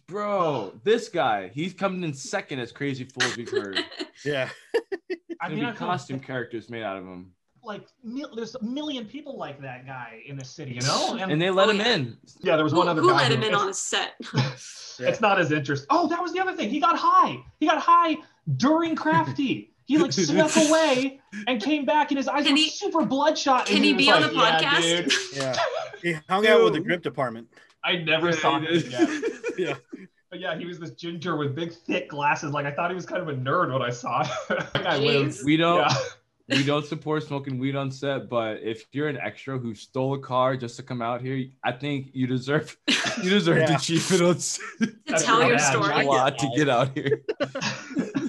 [0.07, 0.73] bro.
[0.83, 3.37] This guy, he's coming in second as Crazy Fools.
[3.37, 3.79] We've heard.
[4.25, 4.49] Yeah.
[5.41, 7.31] I mean, be I feel costume characters made out of him,
[7.63, 11.17] like mil- there's a million people like that guy in the city, you know.
[11.19, 11.93] And, and they let Oh, him yeah.
[11.93, 12.17] in.
[12.41, 13.23] yeah, there was Who, one other who guy.
[13.25, 14.13] Who let him in on his set?
[14.99, 15.87] It's not as interesting.
[15.89, 16.69] Oh, that was the other thing.
[16.69, 17.37] He got high.
[17.59, 18.17] He got high
[18.57, 19.72] during Crafty.
[19.85, 23.65] He like snuck away and came back, and his eyes Can were he- super bloodshot.
[23.67, 25.55] can and he was be on like, the "Yeah, podcast?" dude." Yeah.
[26.01, 27.47] He hung out with the grip department.
[27.83, 29.23] I never saw him again.
[29.57, 29.75] Yeah.
[30.29, 32.51] But yeah, he was this ginger with big, thick glasses.
[32.51, 34.35] Like I thought he was kind of a nerd when I saw him.
[34.49, 35.77] that guy We don't.
[36.47, 36.57] Yeah.
[36.57, 40.19] we don't support smoking weed on set, but if you're an extra who stole a
[40.19, 42.75] car just to come out here, I think you deserve
[43.21, 43.77] you deserve Yeah.
[43.77, 44.61] to chief it on set.
[45.07, 45.83] to tell your story.
[45.91, 46.05] a story.
[46.05, 47.21] lot to get out here.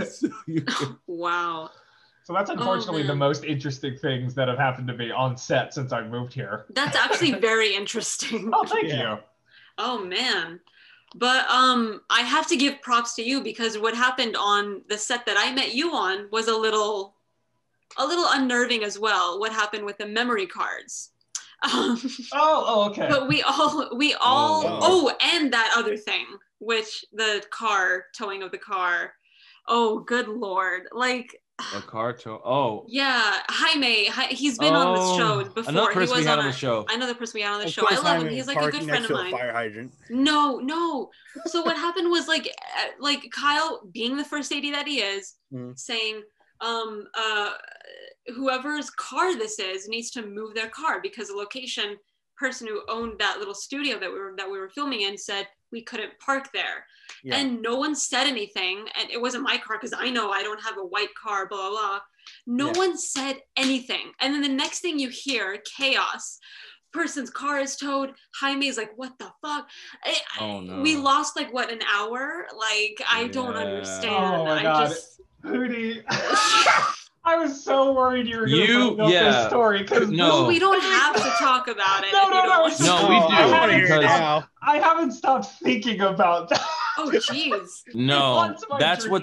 [0.04, 0.66] So you-
[1.06, 1.70] Wow.
[2.24, 5.92] So that's unfortunately the most interesting things that have happened to me on set since
[5.92, 6.64] I moved here.
[6.70, 8.50] That's actually very interesting.
[8.54, 9.16] Oh, thank Yeah.
[9.16, 9.18] you.
[9.78, 10.60] Oh man.
[11.16, 15.26] But um I have to give props to you because what happened on the set
[15.26, 17.14] that I met you on was a little
[17.98, 19.38] a little unnerving as well.
[19.38, 21.10] What happened with the memory cards.
[21.62, 21.98] Um,
[22.32, 23.06] Oh, oh, okay.
[23.08, 24.78] but we all we all wow.
[24.82, 26.26] oh and that other thing
[26.58, 29.12] which the car towing of the car
[29.68, 31.34] oh good lord like
[31.76, 32.84] A car to oh.
[32.88, 34.06] Yeah, Jaime.
[34.06, 35.70] Hi- He's been on the show Oh, before.
[35.70, 36.84] Another He person was we had on on the show.
[36.88, 37.86] I know the person we had on the Of show.
[37.86, 38.28] I course, love him.
[38.28, 39.30] He's like a good friend of mine.
[39.30, 39.92] Fire hydrant.
[40.10, 41.10] No, no.
[41.46, 42.46] So what happened was like,
[42.80, 45.78] uh, like Kyle, being the first AD that he is, Mhm.
[45.78, 46.22] saying,
[46.60, 47.50] um, uh,
[48.34, 51.96] whoever's car this is needs to move their car because the location
[52.36, 55.46] person who owned that little studio that we were that we were filming in said
[55.74, 56.86] we couldn't park there,
[57.22, 57.36] Yeah.
[57.36, 60.62] and no one said anything, and it wasn't my car because I know I don't
[60.62, 62.00] have a white car, blah blah blah.
[62.46, 62.78] No Yeah.
[62.84, 65.46] one said anything, and then the next thing you hear,
[65.76, 66.38] chaos.
[66.92, 68.14] Person's car is towed.
[68.40, 69.68] Jaime's like, "What the fuck?"
[70.04, 70.80] I- I- Oh, no.
[70.80, 72.46] We lost like what an hour.
[72.56, 74.14] Like I don't understand.
[74.14, 74.88] Oh my I God.
[74.90, 76.04] just Hootie.
[77.26, 79.32] I was so worried you were going to You- bring up yeah.
[79.32, 80.46] this story because No.
[80.46, 82.10] we don't have to talk about it.
[82.12, 82.84] No, if no, no, want it's- to.
[82.84, 84.44] No, we do, I want to hear because- now.
[84.62, 86.62] I haven't stopped thinking about that.
[86.98, 87.68] Oh jeez.
[87.94, 89.22] No, Once my that's what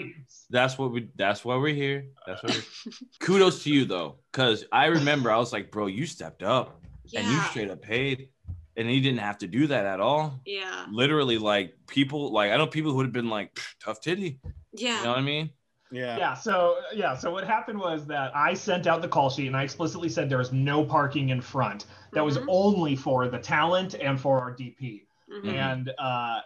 [0.49, 2.07] that's what we that's why we're here.
[2.27, 2.53] That's what
[2.85, 4.17] we're kudos to you though.
[4.33, 6.81] Cause I remember I was like, bro, you stepped up
[7.15, 8.29] and you straight up paid.
[8.77, 10.39] And you didn't have to do that at all.
[10.45, 10.85] Yeah.
[10.89, 14.39] Literally, like people like I know people who would have been like tough titty.
[14.73, 14.97] Yeah.
[14.99, 15.49] You know what I mean?
[15.91, 16.17] Yeah.
[16.17, 19.57] Yeah, so yeah, so what happened was that I sent out the call sheet and
[19.57, 21.85] I explicitly said there was no parking in front.
[22.13, 22.45] That was Mhm.
[22.47, 25.05] only for the talent and for our DP.
[25.29, 25.43] Mhm.
[25.43, 25.53] Mhm.
[25.53, 26.41] And uh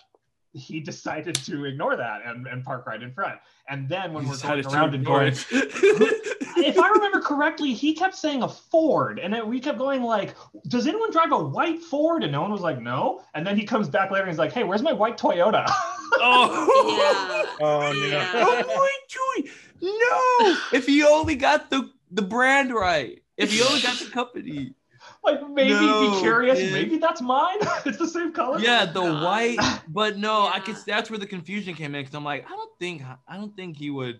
[0.55, 3.39] he decided to ignore that and, and park right in front.
[3.67, 5.33] And then when You we're going decided to around and ignore going,
[6.57, 10.35] if I remember correctly, he kept saying a Ford, and then we kept going like,
[10.67, 13.65] "Does anyone drive a white Ford?" And no one was like, "No." And then he
[13.65, 15.65] comes back later and he's like, "Hey, where's my white Toyota?"
[16.21, 17.65] oh, Yeah.
[17.65, 18.07] Oh no.
[18.07, 18.31] Yeah.
[18.35, 19.49] oh boy, Chewy.
[19.81, 24.73] No, if he only got the the brand right, if he only got the company,
[25.25, 26.73] like maybe No, be curious, dude.
[26.73, 27.57] maybe that's mine.
[27.85, 28.59] it's the same color.
[28.59, 29.23] yeah, the God.
[29.23, 29.59] white.
[29.87, 30.59] But no, I Yeah.
[30.63, 30.75] could.
[30.85, 33.77] That's where the confusion came in because I'm like, I don't think, I don't think
[33.77, 34.19] he would.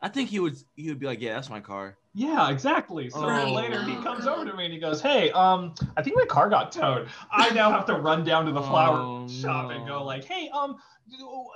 [0.00, 0.56] I think he would.
[0.76, 1.96] He would be like, yeah, that's my car.
[2.14, 3.10] Yeah, exactly.
[3.10, 6.02] So then Oh, later he comes over to me and he goes, "Hey, um, I
[6.02, 7.08] think my car got towed.
[7.30, 10.50] I now have to run down to the flower Oh, shop and go like, hey,
[10.52, 10.76] um,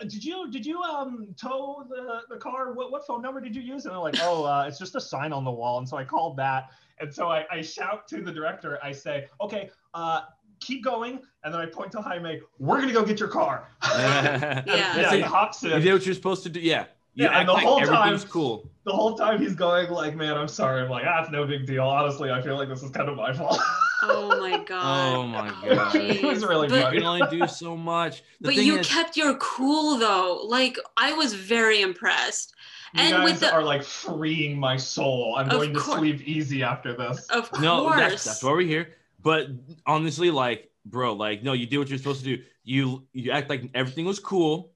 [0.03, 2.75] did you did you um tow the the car?
[2.75, 5.01] What what phone number did you use?" And they're like, "Oh, uh, it's just a
[5.01, 6.71] sign on the wall." And so I called that,
[7.01, 8.79] and so I, I shout to the director.
[8.83, 10.23] I say, "Okay, uh."
[10.65, 12.39] Keep going, and then I point to Jaime.
[12.61, 13.67] We're gonna go get your car.
[13.83, 14.77] yeah, Yeah.
[14.77, 15.25] yeah, That's he it.
[15.25, 15.83] hops You in.
[15.83, 16.61] did what you're supposed to do.
[16.61, 16.85] Yeah.
[17.15, 18.71] You Yeah, and the like whole everything's time- cool.
[18.85, 21.83] The whole time he's going like, "Man, I'm sorry." I'm like, "Ah, no big deal."
[21.83, 23.59] Honestly, I feel like this is kind of my fault.
[24.05, 25.15] Oh my god.
[25.17, 25.95] Oh my god.
[25.97, 28.23] it was really But- You can only do so much.
[28.41, 30.43] The but thing you is- kept your cool though.
[30.45, 32.55] Like I was very impressed.
[32.95, 35.37] You And guys with the- are like freeing my soul.
[35.39, 37.27] I'm Of going to sleep easy after this.
[37.29, 37.63] Of course.
[37.63, 38.95] No, that's, that's why we're here.
[39.23, 39.49] But
[39.87, 42.43] honestly, like, bro, like, no, you did what you're supposed to do.
[42.65, 44.73] You you act like everything was cool.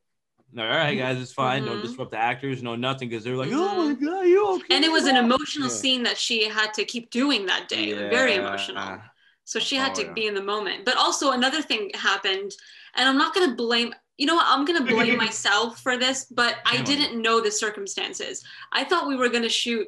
[0.53, 1.65] No, all right, guys, it's fine.
[1.65, 1.83] Don't Mhm.
[1.83, 2.63] disrupt the actors.
[2.63, 4.75] No, nothing, because they're like, oh my god, you okay?
[4.75, 5.75] and it was an emotional Yeah.
[5.75, 7.93] scene that she had to keep doing that day.
[7.93, 8.99] Very emotional.
[9.45, 10.13] So she had Oh, to yeah.
[10.13, 10.85] be in the moment.
[10.85, 12.53] But also another thing happened,
[12.95, 13.95] and I'm not gonna blame.
[14.19, 14.47] You know what?
[14.49, 18.45] I'm gonna blame myself for this, but I didn't know the circumstances.
[18.73, 19.87] I thought we were gonna shoot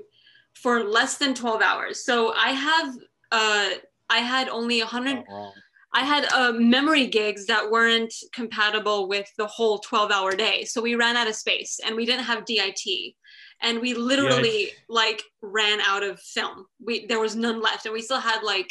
[0.55, 2.05] for less than 12 hours.
[2.05, 2.95] So I have,
[3.31, 3.70] uh,
[4.11, 5.24] I had only 100.
[5.29, 5.53] Oh, wrong.
[5.93, 10.64] I had uh, memory gigs that weren't compatible with the whole 12 hour day.
[10.64, 13.14] So we ran out of space and we didn't have DIT.
[13.62, 14.72] And we literally Yikes.
[14.89, 16.66] like ran out of film.
[16.85, 18.68] We there was none left, and we still had like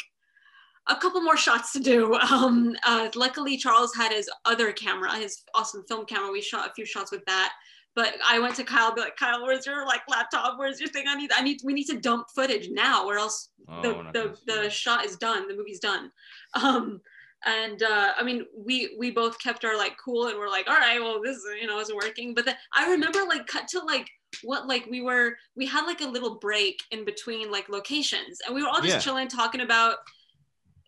[0.88, 2.14] a couple more shots to do.
[2.30, 6.30] Um, uh, luckily, Charles had his other camera, his awesome film camera.
[6.30, 7.52] We shot a few shots with that.
[7.94, 10.58] But I went to Kyle, be like, Kyle, where's your like laptop?
[10.58, 11.06] Where's your thing?
[11.08, 14.54] I need, I need, we need to dump footage now, or else Oh, the the,
[14.62, 16.10] the shot is done the movie's done
[16.54, 17.02] um
[17.44, 20.74] and uh i mean we we both kept our like cool and we're like all
[20.78, 24.08] right well this you know isn't working but then i remember like cut to like
[24.42, 28.54] what like we were we had like a little break in between like locations and
[28.54, 28.98] we were all just Yeah.
[29.00, 29.96] chilling talking about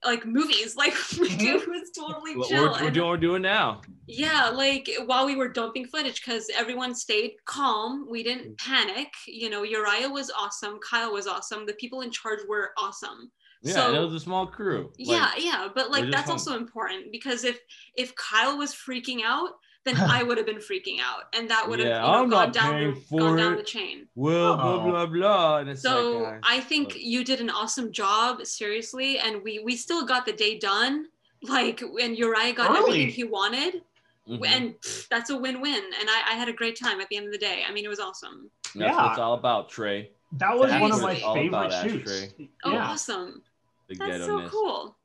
[0.05, 1.41] like movies like mm-hmm.
[1.41, 3.83] it was totally What chill we're, we're doing, we're doing now.
[4.07, 8.59] yeah like while we were dumping footage because everyone stayed calm we didn't mm.
[8.59, 13.31] panic you know uriah was awesome kyle was awesome the people in charge were awesome
[13.63, 14.93] Yeah, So- and it was a small crew.
[14.97, 16.33] yeah yeah but like that's home.
[16.33, 17.59] also important because if
[17.97, 19.51] if kyle was freaking out
[19.99, 22.53] then i would have been freaking out and that would have Yeah, you know, gone
[22.53, 24.91] down the, for gone down the chain well, blah Oh.
[24.91, 25.59] blah blah.
[25.59, 29.43] And it's so like, uh, i think but- you did an awesome job seriously and
[29.43, 31.07] we we still got the day done
[31.43, 32.79] like and uriah got Early.
[32.81, 33.83] everything he wanted
[34.29, 34.47] mhm.
[34.47, 37.27] and pff, that's a win-win and I, I had a great time at the end
[37.27, 40.11] of the day i mean it was awesome that's what it's all about, Trey.
[40.35, 42.13] That was That's one of my all favorite about, shoots.
[42.23, 42.49] Ashtray.
[42.65, 42.85] oh yeah.
[42.91, 43.43] awesome
[43.89, 44.97] The that's so cool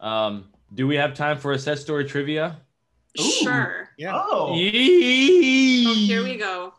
[0.00, 2.62] Um, do we have time for a set story trivia?
[3.18, 3.22] Ooh.
[3.22, 4.16] sure Yeah.
[4.16, 6.72] Oh, oh, here we go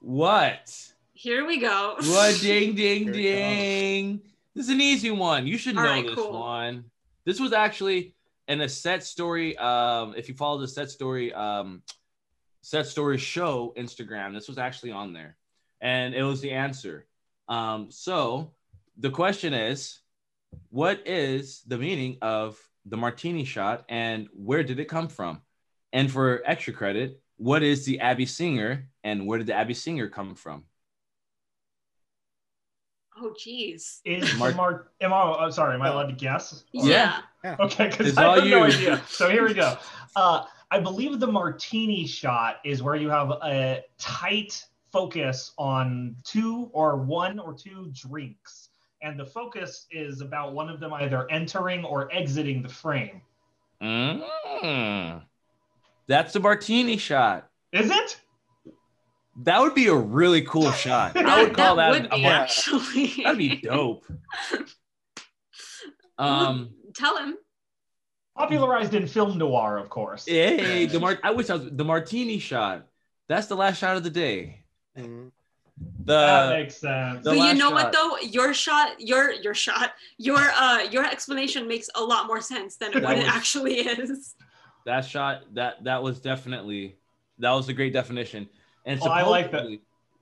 [0.00, 0.92] What?
[1.14, 1.96] Here we go.
[1.98, 2.38] What?
[2.40, 4.20] Ding, ding, ding.
[4.54, 5.46] This is an easy one.
[5.46, 6.32] You should All know right, this cool.
[6.32, 6.84] one.
[7.24, 8.14] This was actually
[8.46, 9.56] in a set story.
[9.58, 11.82] Um, if you follow the set story, um,
[12.62, 15.36] set story show Instagram, this was actually on there,
[15.80, 17.06] and it was the answer.
[17.48, 18.52] Um, so
[18.96, 20.00] the question is,
[20.70, 25.42] what is the meaning of the martini shot, and where did it come from?
[25.92, 30.08] And for extra credit, what is the Abby Singer, and where did the Abby Singer
[30.08, 30.64] come from?
[33.20, 34.00] Oh, geez.
[34.04, 36.64] Is Mar- the Mar- am I, oh, sorry, am I allowed to guess?
[36.72, 37.20] Yeah.
[37.44, 39.02] Okay, because I all have no idea.
[39.08, 39.76] So here we go.
[40.16, 46.68] Uh, I believe the martini shot is where you have a tight focus on two
[46.72, 48.68] or one or two drinks.
[49.02, 53.22] And the focus is about one of them either entering or exiting the frame.
[53.80, 55.22] Mm.
[56.08, 57.48] That's the martini shot.
[57.72, 58.20] Is it?
[59.42, 61.16] That would be a really cool shot.
[61.16, 63.12] I would call that, that would a be mar- actually.
[63.22, 64.04] that'd be dope.
[66.18, 67.36] Um, Tell him.
[68.36, 70.24] Popularized in film noir, of course.
[70.26, 72.86] hey, the mar- I wish I was the martini shot.
[73.28, 74.64] That's the last shot of the day.
[74.98, 75.30] Mhm.
[76.06, 77.22] that makes sense.
[77.22, 77.72] the but you know shot.
[77.72, 78.18] what though?
[78.18, 82.90] Your shot, your your shot, your uh your explanation makes a lot more sense than
[82.92, 84.34] That what it actually is.
[84.86, 86.96] That shot that that was definitely
[87.38, 88.48] that was a great definition.
[88.84, 89.66] And Oh, I like that.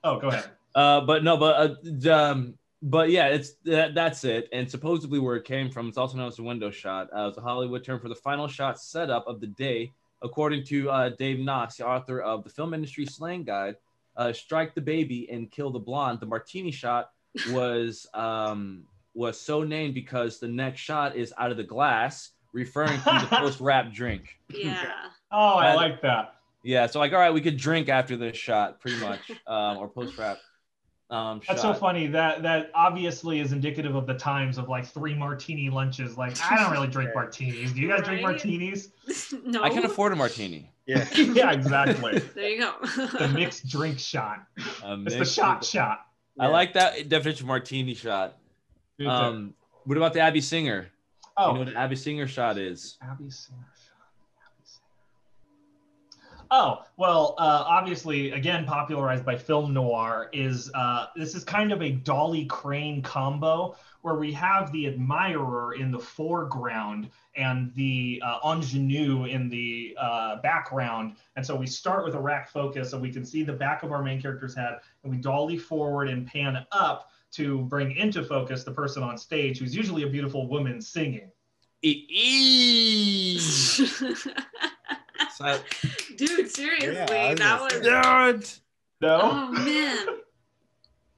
[0.04, 0.50] Oh, go ahead.
[0.74, 4.48] Uh, but no, but uh, um, but yeah, it's that, that's it.
[4.52, 7.08] And supposedly where it came from, it's also known as a window shot.
[7.16, 9.92] Uh, it's a Hollywood term for the final shot setup of the day,
[10.22, 13.76] according to uh, Dave Knox, the author of the Film Industry Slang Guide.
[14.16, 16.20] Uh, Strike the baby and kill the blonde.
[16.20, 17.10] The martini shot
[17.50, 18.84] was um,
[19.14, 23.36] was so named because the next shot is out of the glass, referring to the
[23.36, 24.38] post wrap drink.
[24.50, 24.82] Yeah.
[25.32, 26.34] Oh, I That- like that.
[26.62, 29.88] Yeah, so like, all right, we could drink after this shot, pretty much, um, or
[29.88, 30.38] post wrap.
[31.10, 31.74] Um, That's shot.
[31.76, 32.06] so funny.
[32.06, 36.16] That that obviously is indicative of the times of like three martini lunches.
[36.16, 37.72] Like I don't really drink martinis.
[37.72, 38.88] Do you guys drink martinis?
[39.44, 39.62] no.
[39.62, 40.70] I can afford a martini.
[40.86, 41.06] Yeah.
[41.14, 42.18] yeah, exactly.
[42.34, 42.72] There you go.
[43.18, 44.44] The mixed drink shot.
[44.82, 46.06] Um, It's the shot with- shot.
[46.38, 48.36] I like that definition of martini shot.
[49.06, 50.88] Um, what about the Abby Singer?
[51.36, 52.96] Oh, You know what the Abby Singer shot is?
[53.02, 54.08] Abby Singer shot.
[54.40, 54.86] Abby Singer.
[56.50, 61.82] Oh well, uh, obviously, again popularized by film noir is uh, this is kind of
[61.82, 68.38] a Dolly Crane combo where we have the admirer in the foreground and the uh,
[68.54, 73.12] ingenue in the uh, background, and so we start with a rack focus so we
[73.12, 76.64] can see the back of our main character's head, and we dolly forward and pan
[76.70, 81.30] up to bring into focus the person on stage, who's usually a beautiful woman singing.
[81.82, 83.86] It is.
[85.36, 85.60] So-
[86.16, 87.72] Dude, seriously, Yeah, I was that was.
[87.74, 87.82] say.
[87.82, 88.42] Darn.
[89.02, 89.20] No.
[89.22, 90.06] Oh man,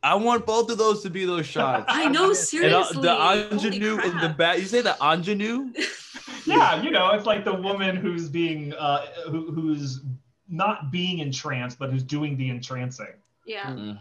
[0.02, 1.84] I want both of those to be those shots.
[1.88, 3.02] I know And uh, seriously.
[3.02, 4.36] the ingenue in the crap.
[4.36, 4.58] back.
[4.58, 5.72] You say the ingenue?
[6.46, 10.00] yeah, you know, it's like the woman who's being uh who, who's
[10.48, 13.14] not being entranced, but who's doing the entrancing.
[13.46, 13.66] Yeah.
[13.66, 13.98] Mm.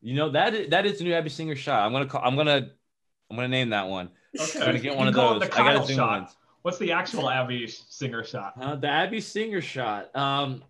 [0.00, 1.84] You know that is, that is the new Abby Singer shot.
[1.84, 2.22] I'm gonna call.
[2.22, 2.70] I'm gonna.
[3.30, 4.10] I'm gonna name that one.
[4.38, 4.60] Okay.
[4.60, 5.42] I'm gonna get one of those.
[5.42, 6.20] I gotta zoom shot.
[6.20, 6.36] ones.
[6.62, 8.54] What's the actual Abby Singer shot?
[8.60, 10.14] Uh, the Abby Singer shot.
[10.14, 10.62] Um,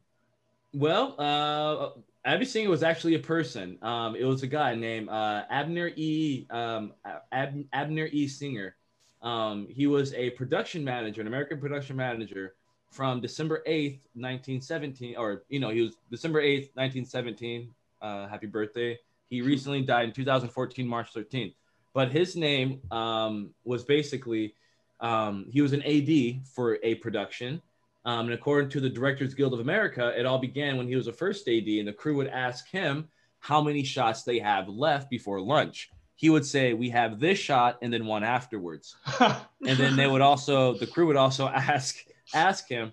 [0.73, 3.79] well, uh, Abby Singer was actually a person.
[3.83, 6.47] Um, it was a guy named uh, Abner E.
[6.51, 6.93] Um,
[7.33, 8.29] Ab- Abner E.
[8.29, 8.77] Singer.
[9.23, 12.55] Um, he was a production manager, an American production manager
[12.91, 17.75] from December 8th, 1917, or, you know, he was December 8th, 1917.
[18.01, 18.99] Uh, happy birthday.
[19.29, 21.55] He recently died in 2014, March 13th.
[21.95, 24.55] But his name um, was basically,
[25.01, 27.61] um, he was an AD for a production.
[28.05, 31.09] Um, and according to the Directors Guild of America, it all began when he was
[31.09, 33.09] a first AD, and the crew would ask him
[33.41, 35.91] how many shots they have left before lunch.
[36.17, 38.97] He would say, "We have this shot, and then one afterwards."
[39.67, 42.93] And then they would also, the crew would also ask ask him,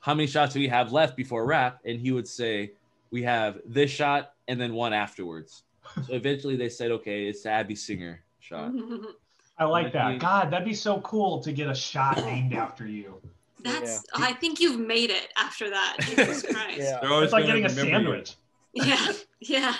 [0.00, 2.72] "How many shots do we have left before wrap?" And he would say,
[3.10, 5.62] "We have this shot, and then one afterwards."
[6.06, 8.72] So eventually, they said, "Okay, it's the Abby Singer shot."
[9.58, 10.20] I like That'd.
[10.20, 13.20] God, that'd be so cool to get a shot named after you.
[13.62, 14.04] That's.
[14.14, 15.96] I think you've made it after that.
[16.00, 16.78] Jesus Christ.
[16.78, 16.98] Yeah.
[17.02, 17.92] It's like getting a remember you.
[17.92, 18.34] sandwich.
[18.74, 19.12] Yeah.
[19.40, 19.74] Yeah.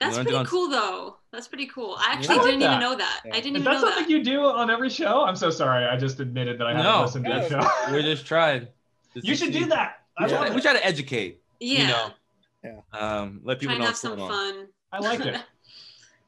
[0.00, 1.16] That's pretty on- cool, though.
[1.32, 1.96] That's pretty cool.
[1.98, 2.66] I actually I like didn't that.
[2.66, 3.20] even know that.
[3.24, 3.30] Yeah.
[3.34, 4.10] I didn't Is even that know something that.
[4.10, 5.24] you do on every show?
[5.24, 5.86] I'm so sorry.
[5.86, 7.02] I just admitted that I haven't No.
[7.02, 7.92] listened to that show.
[7.92, 8.66] We're just trying.
[9.14, 9.60] Just you should see.
[9.60, 10.00] do that.
[10.18, 11.40] I We try, love we try to educate.
[11.60, 11.80] yeah.
[11.80, 12.10] You know.
[12.66, 12.98] Yeah.
[12.98, 14.54] Um, let Try people and know have what's some going on.
[14.54, 14.66] fun.
[14.92, 15.40] I like it.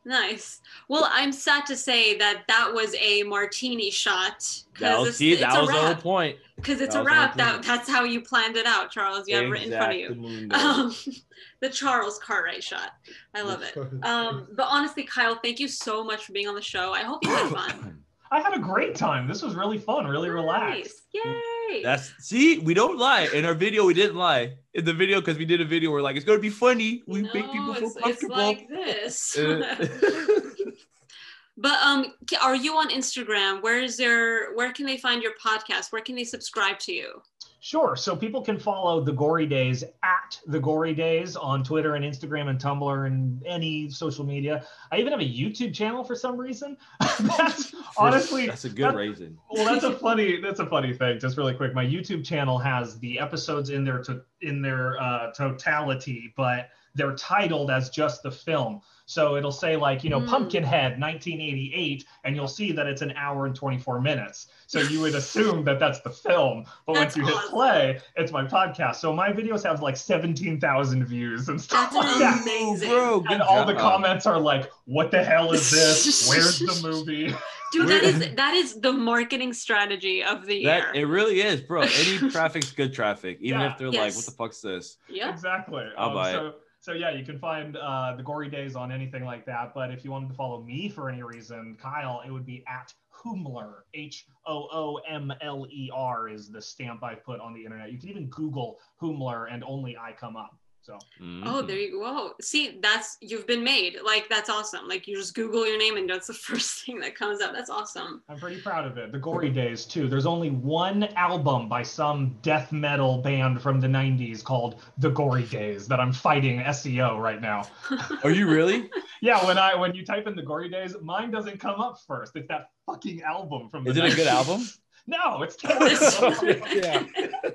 [0.04, 0.62] Nice.
[0.88, 4.62] Well, I'm sad to say that that was a martini shot.
[4.80, 6.00] That was, it's, see, it's that a was the whole wrap.
[6.00, 6.36] point.
[6.56, 7.36] Because it's that a was the whole wrap.
[7.36, 9.28] That that's how you planned it out, Charles.
[9.28, 10.48] You have it written in front of you.
[10.54, 10.94] Um,
[11.60, 12.92] the Charles Cartwright shot.
[13.34, 13.76] I love it.
[14.02, 16.92] Um, but honestly, Kyle, thank you so much for being on the show.
[16.94, 18.02] I hope you had fun.
[18.30, 19.26] I had a great time.
[19.26, 21.02] This was really fun, really relaxed.
[21.14, 21.24] Nice.
[21.70, 21.82] Yay.
[21.82, 23.28] That's see, we don't lie.
[23.34, 24.54] In our video, we didn't lie.
[24.74, 27.02] In the video, because we did a video, we're like, it's gonna be funny.
[27.06, 28.36] We make people feel it's, it's comfortable.
[28.36, 29.36] like this.
[29.36, 29.86] Uh,
[31.56, 33.62] but um, are you on Instagram?
[33.62, 34.54] Where is there?
[34.54, 35.90] Where can they find your podcast?
[35.90, 37.22] Where can they subscribe to you?
[37.60, 37.96] Sure.
[37.96, 42.48] So people can follow the Gory Days at the Gory Days on Twitter and Instagram
[42.48, 44.64] and Tumblr and any social media.
[44.92, 46.76] I even have a YouTube channel for some reason.
[47.20, 49.36] that's honestly that's a good that- reason.
[49.50, 52.98] well that's a funny that's a funny thing just really quick my youtube channel has
[53.00, 58.30] the episodes in their to, in their uh, totality but they're titled as just the
[58.30, 58.80] film
[59.10, 60.26] so it'll say like you know Hmm.
[60.28, 65.14] pumpkinhead 1988 and you'll see that it's an hour and 24 minutes so you would
[65.22, 69.12] assume that that's the film but That's once you hit play it's my podcast so
[69.14, 72.90] my videos have like 17,000 views and stuff That's like that amazing.
[72.90, 76.78] bro, good and all the comments are like what the hell is this where's the
[76.88, 77.34] movie
[77.72, 80.90] Dude, that is that is the marketing strategy of the year.
[80.94, 81.82] It really is, bro.
[81.82, 83.72] Any traffic's good traffic, even Yeah.
[83.72, 85.28] if they're like, "What the fuck's this?" yep.
[85.34, 85.84] Exactly.
[85.98, 86.54] I'll Um, buy it.
[86.88, 89.74] So, yeah, you can find uh, the Gory Days on anything like that.
[89.74, 92.94] But if you wanted to follow me for any reason, Kyle, it would be at
[93.14, 93.80] Hoomler.
[93.92, 97.92] H O O M L E R is the stamp I put on the internet.
[97.92, 100.56] You can even Google Hoomler, and only I come up.
[100.82, 101.66] So Oh, Mhm.
[101.66, 102.32] there you go.
[102.40, 103.98] See, that's you've been made.
[104.02, 104.88] Like that's awesome.
[104.88, 107.52] Like you just Google your name and that's the first thing that comes up.
[107.52, 108.22] That's awesome.
[108.28, 109.12] I'm pretty proud of it.
[109.12, 110.08] The Gory Days too.
[110.08, 115.42] There's only one album by some death metal band from the '90s called The Gory
[115.44, 117.66] Days that I'm fighting SEO right now.
[118.24, 118.88] Are you really?
[119.20, 122.36] Yeah, when I when you type in the Gory Days, mine doesn't come up first.
[122.36, 123.82] It's that fucking album from.
[123.82, 124.30] The Is it a good 90s.
[124.30, 124.68] album?
[125.08, 126.66] No, it's terrible.
[126.72, 127.04] Yeah.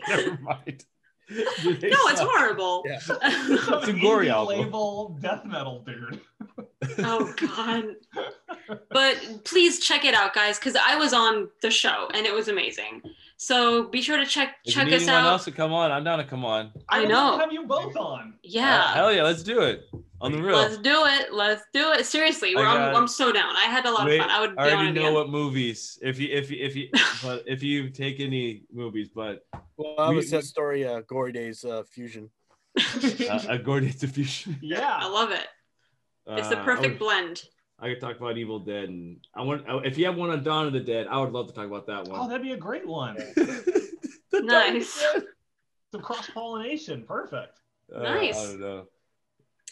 [0.10, 0.84] Never mind.
[1.66, 2.84] no, it's horrible.
[2.86, 3.00] Yeah.
[3.10, 4.60] It's a gory indie album.
[4.60, 6.22] label death metal dude.
[7.00, 7.96] oh god.
[8.90, 12.48] But please check it out, guys, because I was on the show and it was
[12.48, 13.02] amazing.
[13.38, 15.32] So be sure to check If check you need us anyone out.
[15.34, 16.72] else to come on, I'm down to come on.
[16.90, 17.38] I would know.
[17.38, 18.36] Have you both on?
[18.44, 18.80] Yeah.
[18.84, 19.86] Uh, hell yeah, let's do it
[20.24, 20.56] on the real.
[20.58, 21.34] Let's do it.
[21.34, 22.06] Let's do it.
[22.06, 23.56] Seriously, I we're, I'm, got- I'm so down.
[23.56, 24.32] I had a lot Wait, of fun.
[24.32, 25.14] I would be I already know again.
[25.14, 26.00] what movies.
[26.02, 26.90] If you if you if you
[27.24, 29.46] but if you take any movies, but
[29.78, 32.30] Well, I was We- a set story, uh, Gory Days uh, fusion.
[32.80, 34.54] uh, a Gordon diffusion.
[34.56, 34.98] I yeah.
[35.00, 35.46] I love it.
[36.26, 37.44] It's the Uh, perfect would- blend.
[37.80, 40.68] I could talk about Evil Dead, and I want if you have one on Dawn
[40.68, 42.30] of the Dead, I would love to talk about that Oh, one.
[42.30, 43.16] that'd be a great one.
[43.16, 43.54] The Dawn
[44.32, 45.06] of the Nice.
[45.92, 47.60] Some cross pollination, perfect.
[47.94, 48.40] Uh, Nice.
[48.40, 48.86] I don't know.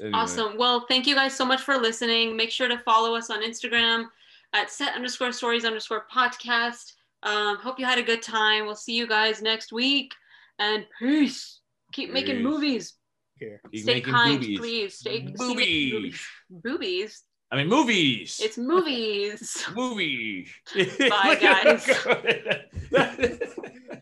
[0.01, 0.17] Anyway.
[0.17, 0.57] Awesome.
[0.57, 2.35] Well, thank you guys so much for listening.
[2.35, 4.05] Make sure to follow us on Instagram
[4.53, 6.93] at set underscore stories underscore podcast.
[7.23, 8.65] Um, hope you had a good time.
[8.65, 10.13] We'll see you guys next week.
[10.59, 11.59] And peace.
[11.93, 12.93] Keep making movies.
[13.37, 13.61] Here.
[13.71, 14.59] He's Stay kind, boobies.
[14.59, 14.93] please.
[14.97, 16.19] Stay stay- Boobies.
[16.49, 17.21] Boobies.
[17.51, 18.39] I mean movies.
[18.41, 19.65] It's movies.
[19.75, 20.49] movies.
[21.09, 21.85] Bye, guys.
[22.91, 23.39] guys.